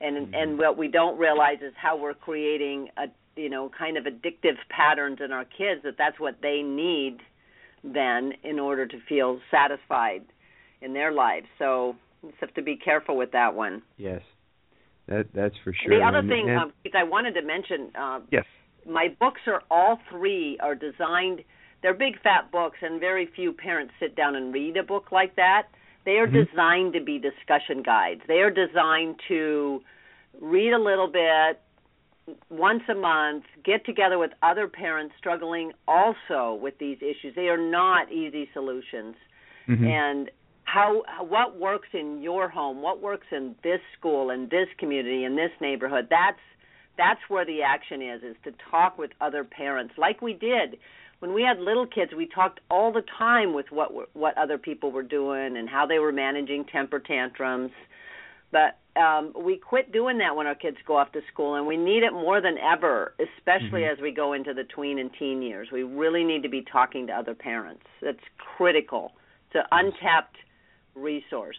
and 0.00 0.16
mm-hmm. 0.16 0.34
and 0.34 0.58
what 0.58 0.76
we 0.76 0.88
don't 0.88 1.18
realize 1.18 1.58
is 1.62 1.72
how 1.76 1.96
we're 1.96 2.14
creating 2.14 2.88
a 2.96 3.06
you 3.36 3.48
know 3.48 3.70
kind 3.76 3.96
of 3.96 4.04
addictive 4.04 4.56
patterns 4.68 5.18
in 5.24 5.32
our 5.32 5.44
kids 5.44 5.82
that 5.84 5.94
that's 5.98 6.18
what 6.20 6.36
they 6.42 6.62
need 6.62 7.18
then 7.84 8.32
in 8.42 8.58
order 8.58 8.86
to 8.86 8.96
feel 9.08 9.40
satisfied 9.50 10.22
in 10.80 10.92
their 10.92 11.12
lives. 11.12 11.46
So 11.58 11.96
you 12.22 12.32
have 12.40 12.54
to 12.54 12.62
be 12.62 12.76
careful 12.76 13.16
with 13.16 13.32
that 13.32 13.54
one. 13.54 13.82
Yes, 13.96 14.22
that 15.08 15.26
that's 15.34 15.54
for 15.62 15.72
sure. 15.72 15.98
The 15.98 16.04
other 16.04 16.18
and, 16.18 16.28
thing 16.28 16.48
and, 16.48 16.58
um, 16.58 16.72
I 16.94 17.04
wanted 17.04 17.34
to 17.34 17.42
mention, 17.42 17.90
uh, 17.98 18.20
yes, 18.30 18.44
my 18.88 19.08
books 19.20 19.40
are 19.46 19.62
all 19.70 19.98
three 20.10 20.58
are 20.60 20.74
designed. 20.74 21.42
They're 21.82 21.94
big 21.94 22.20
fat 22.22 22.50
books, 22.50 22.78
and 22.82 22.98
very 22.98 23.28
few 23.36 23.52
parents 23.52 23.92
sit 24.00 24.16
down 24.16 24.34
and 24.34 24.52
read 24.52 24.76
a 24.76 24.82
book 24.82 25.12
like 25.12 25.36
that. 25.36 25.68
They 26.06 26.18
are 26.18 26.28
Mhm. 26.28 26.48
designed 26.48 26.92
to 26.94 27.00
be 27.00 27.18
discussion 27.18 27.82
guides. 27.82 28.22
They 28.26 28.40
are 28.40 28.50
designed 28.50 29.20
to 29.28 29.82
read 30.40 30.72
a 30.72 30.78
little 30.78 31.08
bit 31.08 31.60
once 32.48 32.88
a 32.88 32.94
month, 32.94 33.44
get 33.62 33.84
together 33.84 34.16
with 34.18 34.32
other 34.42 34.68
parents 34.68 35.14
struggling 35.18 35.72
also 35.86 36.54
with 36.54 36.78
these 36.78 37.02
issues. 37.02 37.34
They 37.34 37.48
are 37.48 37.58
not 37.58 38.10
easy 38.10 38.48
solutions. 38.52 39.16
Mhm. 39.68 39.86
And 39.86 40.30
how 40.64 41.02
what 41.20 41.56
works 41.56 41.88
in 41.92 42.22
your 42.22 42.48
home, 42.48 42.82
what 42.82 43.00
works 43.00 43.26
in 43.32 43.56
this 43.62 43.80
school 43.96 44.30
in 44.30 44.48
this 44.48 44.68
community 44.78 45.24
in 45.24 45.34
this 45.34 45.52
neighborhood, 45.60 46.08
that's 46.08 46.40
that's 46.96 47.28
where 47.28 47.44
the 47.44 47.62
action 47.62 48.00
is 48.00 48.22
is 48.22 48.36
to 48.44 48.52
talk 48.70 48.96
with 48.96 49.10
other 49.20 49.44
parents 49.44 49.98
like 49.98 50.22
we 50.22 50.32
did 50.32 50.78
when 51.20 51.32
we 51.32 51.42
had 51.42 51.58
little 51.58 51.86
kids 51.86 52.12
we 52.16 52.26
talked 52.26 52.60
all 52.70 52.92
the 52.92 53.02
time 53.18 53.54
with 53.54 53.66
what 53.70 53.90
what 54.14 54.36
other 54.38 54.58
people 54.58 54.90
were 54.92 55.02
doing 55.02 55.56
and 55.56 55.68
how 55.68 55.86
they 55.86 55.98
were 55.98 56.12
managing 56.12 56.64
temper 56.64 56.98
tantrums 56.98 57.70
but 58.52 58.78
um 59.00 59.32
we 59.38 59.56
quit 59.56 59.92
doing 59.92 60.18
that 60.18 60.34
when 60.36 60.46
our 60.46 60.54
kids 60.54 60.76
go 60.86 60.96
off 60.96 61.10
to 61.12 61.20
school 61.32 61.54
and 61.56 61.66
we 61.66 61.76
need 61.76 62.02
it 62.02 62.12
more 62.12 62.40
than 62.40 62.56
ever 62.58 63.14
especially 63.20 63.82
Mhm. 63.82 63.92
as 63.92 63.98
we 64.00 64.10
go 64.12 64.32
into 64.32 64.52
the 64.54 64.64
tween 64.64 64.98
and 64.98 65.10
teen 65.18 65.42
years 65.42 65.68
we 65.72 65.82
really 65.82 66.24
need 66.24 66.42
to 66.42 66.48
be 66.48 66.62
talking 66.62 67.06
to 67.06 67.12
other 67.12 67.34
parents 67.34 67.84
that's 68.02 68.18
critical 68.56 69.12
it's 69.48 69.56
an 69.56 69.64
untapped 69.72 70.36
resource 70.94 71.58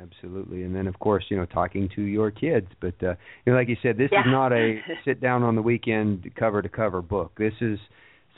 Absolutely, 0.00 0.62
and 0.62 0.72
then 0.74 0.86
of 0.86 0.96
course 1.00 1.24
you 1.30 1.36
know 1.36 1.44
talking 1.46 1.88
to 1.96 2.02
your 2.02 2.30
kids. 2.30 2.68
But 2.80 2.94
uh, 3.02 3.16
you 3.44 3.52
know, 3.52 3.54
like 3.54 3.68
you 3.68 3.76
said, 3.82 3.96
this 3.98 4.08
Yeah. 4.12 4.20
is 4.20 4.26
not 4.28 4.52
a 4.52 4.80
sit 5.04 5.20
down 5.20 5.42
on 5.42 5.56
the 5.56 5.62
weekend 5.62 6.30
cover 6.36 6.62
to 6.62 6.68
cover 6.68 7.02
book. 7.02 7.32
This 7.36 7.54
is 7.60 7.76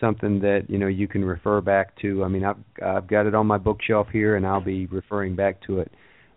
something 0.03 0.41
that 0.41 0.65
you 0.69 0.77
know 0.77 0.89
you 0.89 1.09
can 1.09 1.25
refer 1.25 1.63
back 1.63 1.97
to. 2.03 2.25
I 2.25 2.29
mean, 2.29 2.45
I've 2.45 2.57
I've 2.85 3.07
got 3.07 3.27
it 3.27 3.35
on 3.35 3.47
my 3.47 3.57
bookshelf 3.57 4.09
here, 4.13 4.37
and 4.37 4.47
I'll 4.47 4.61
be 4.61 4.87
referring 4.87 5.35
back 5.35 5.63
to 5.67 5.79
it 5.81 5.93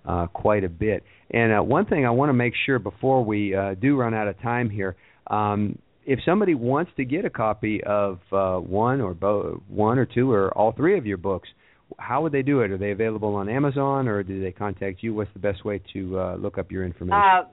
uh, 0.06 0.28
quite 0.28 0.64
a 0.64 0.70
bit. 0.70 1.04
And 1.32 1.52
uh, 1.52 1.64
one 1.64 1.86
thing 1.86 2.06
I 2.06 2.12
want 2.12 2.30
to 2.30 2.34
make 2.34 2.54
sure 2.66 2.80
before 2.80 3.26
we 3.26 3.56
uh, 3.56 3.74
do 3.74 3.98
run 3.98 4.14
out 4.14 4.28
of 4.28 4.40
time 4.42 4.70
here. 4.70 4.96
Um, 5.28 5.80
if 6.06 6.20
somebody 6.24 6.54
wants 6.54 6.92
to 6.98 7.04
get 7.04 7.26
a 7.26 7.32
copy 7.32 7.82
of 7.84 8.20
uh, 8.32 8.58
one 8.58 9.02
or 9.02 9.16
both, 9.16 9.60
one 9.68 9.98
or 9.98 10.06
two, 10.06 10.32
or 10.32 10.56
all 10.56 10.72
three 10.72 11.00
of 11.00 11.06
your 11.08 11.18
books, 11.18 11.50
how 11.98 12.22
would 12.22 12.32
they 12.32 12.44
do 12.44 12.62
it? 12.62 12.70
Are 12.72 12.78
they 12.78 12.92
available 12.92 13.34
on 13.36 13.50
Amazon, 13.50 14.08
or 14.08 14.22
do 14.22 14.40
they 14.40 14.52
contact 14.52 15.02
you? 15.02 15.16
What's 15.16 15.34
the 15.34 15.40
best 15.40 15.66
way 15.66 15.82
to 15.94 16.20
uh, 16.20 16.36
look 16.36 16.60
up 16.60 16.72
your 16.72 16.86
information? 16.86 17.20
Uh, 17.20 17.44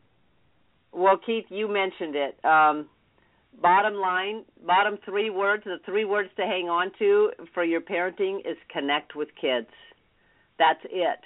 Well, 0.92 1.18
Keith, 1.24 1.46
you 1.50 1.68
mentioned 1.68 2.16
it. 2.16 2.44
Um, 2.44 2.90
bottom 3.62 3.96
line, 3.96 4.44
bottom 4.66 4.98
three 5.06 5.30
words, 5.30 5.64
the 5.64 5.78
three 5.86 6.06
words 6.06 6.30
to 6.38 6.44
hang 6.44 6.68
on 6.70 6.92
to 7.00 7.32
for 7.54 7.64
your 7.64 7.82
parenting 7.82 8.40
is 8.40 8.58
connect 8.72 9.16
with 9.16 9.30
kids. 9.40 9.68
That's 10.58 10.84
it. 10.86 11.20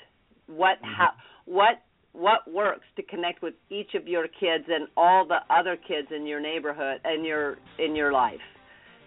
What 0.47 0.77
how 0.81 1.11
what 1.45 1.81
what 2.13 2.51
works 2.51 2.85
to 2.95 3.03
connect 3.03 3.41
with 3.41 3.55
each 3.69 3.95
of 3.95 4.07
your 4.07 4.27
kids 4.27 4.65
and 4.67 4.87
all 4.95 5.25
the 5.27 5.39
other 5.53 5.75
kids 5.75 6.07
in 6.15 6.25
your 6.25 6.39
neighborhood 6.39 6.99
and 7.03 7.25
your 7.25 7.57
in 7.79 7.95
your 7.95 8.11
life 8.11 8.39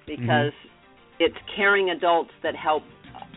because 0.07 0.53
it's 1.19 1.37
caring 1.55 1.91
adults 1.91 2.31
that 2.43 2.55
help 2.55 2.83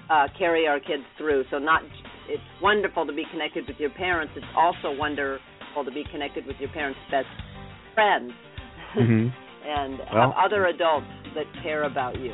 uh, 0.09 0.27
carry 0.37 0.67
our 0.67 0.79
kids 0.79 1.03
through. 1.17 1.43
So 1.51 1.59
not 1.59 1.81
it's 2.27 2.43
wonderful 2.61 3.05
to 3.05 3.13
be 3.13 3.23
connected 3.31 3.67
with 3.67 3.77
your 3.79 3.91
parents. 3.91 4.33
It's 4.35 4.45
also 4.55 4.91
wonderful 4.97 5.85
to 5.85 5.91
be 5.91 6.03
connected 6.11 6.45
with 6.45 6.57
your 6.59 6.69
parents' 6.69 6.99
best 7.11 7.27
friends 7.93 8.31
hmm 8.93 9.27
and 9.65 9.99
Well- 10.13 10.35
other 10.37 10.65
adults 10.65 11.07
that 11.35 11.45
care 11.61 11.83
about 11.83 12.19
you. 12.19 12.33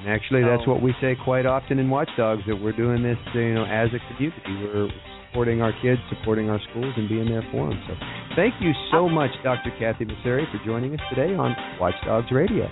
And 0.00 0.10
actually, 0.10 0.42
that's 0.42 0.66
what 0.66 0.82
we 0.82 0.94
say 1.00 1.16
quite 1.24 1.46
often 1.46 1.78
in 1.78 1.88
Watchdogs 1.88 2.42
that 2.46 2.56
we're 2.56 2.76
doing 2.76 3.02
this, 3.02 3.16
you 3.34 3.54
know, 3.54 3.64
as 3.64 3.88
a 3.94 4.14
community. 4.14 4.42
We're 4.46 4.90
supporting 5.28 5.62
our 5.62 5.72
kids, 5.82 6.00
supporting 6.08 6.50
our 6.50 6.60
schools, 6.70 6.94
and 6.96 7.08
being 7.08 7.28
there 7.28 7.44
for 7.52 7.68
them. 7.68 7.82
So, 7.86 7.94
thank 8.36 8.54
you 8.60 8.72
so 8.90 9.08
much, 9.08 9.30
Dr. 9.42 9.70
Kathy 9.78 10.04
Masarie, 10.04 10.50
for 10.50 10.64
joining 10.64 10.94
us 10.94 11.00
today 11.10 11.34
on 11.34 11.54
Watchdogs 11.80 12.30
Radio. 12.32 12.68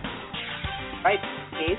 Right, 1.04 1.18
Keith? 1.52 1.78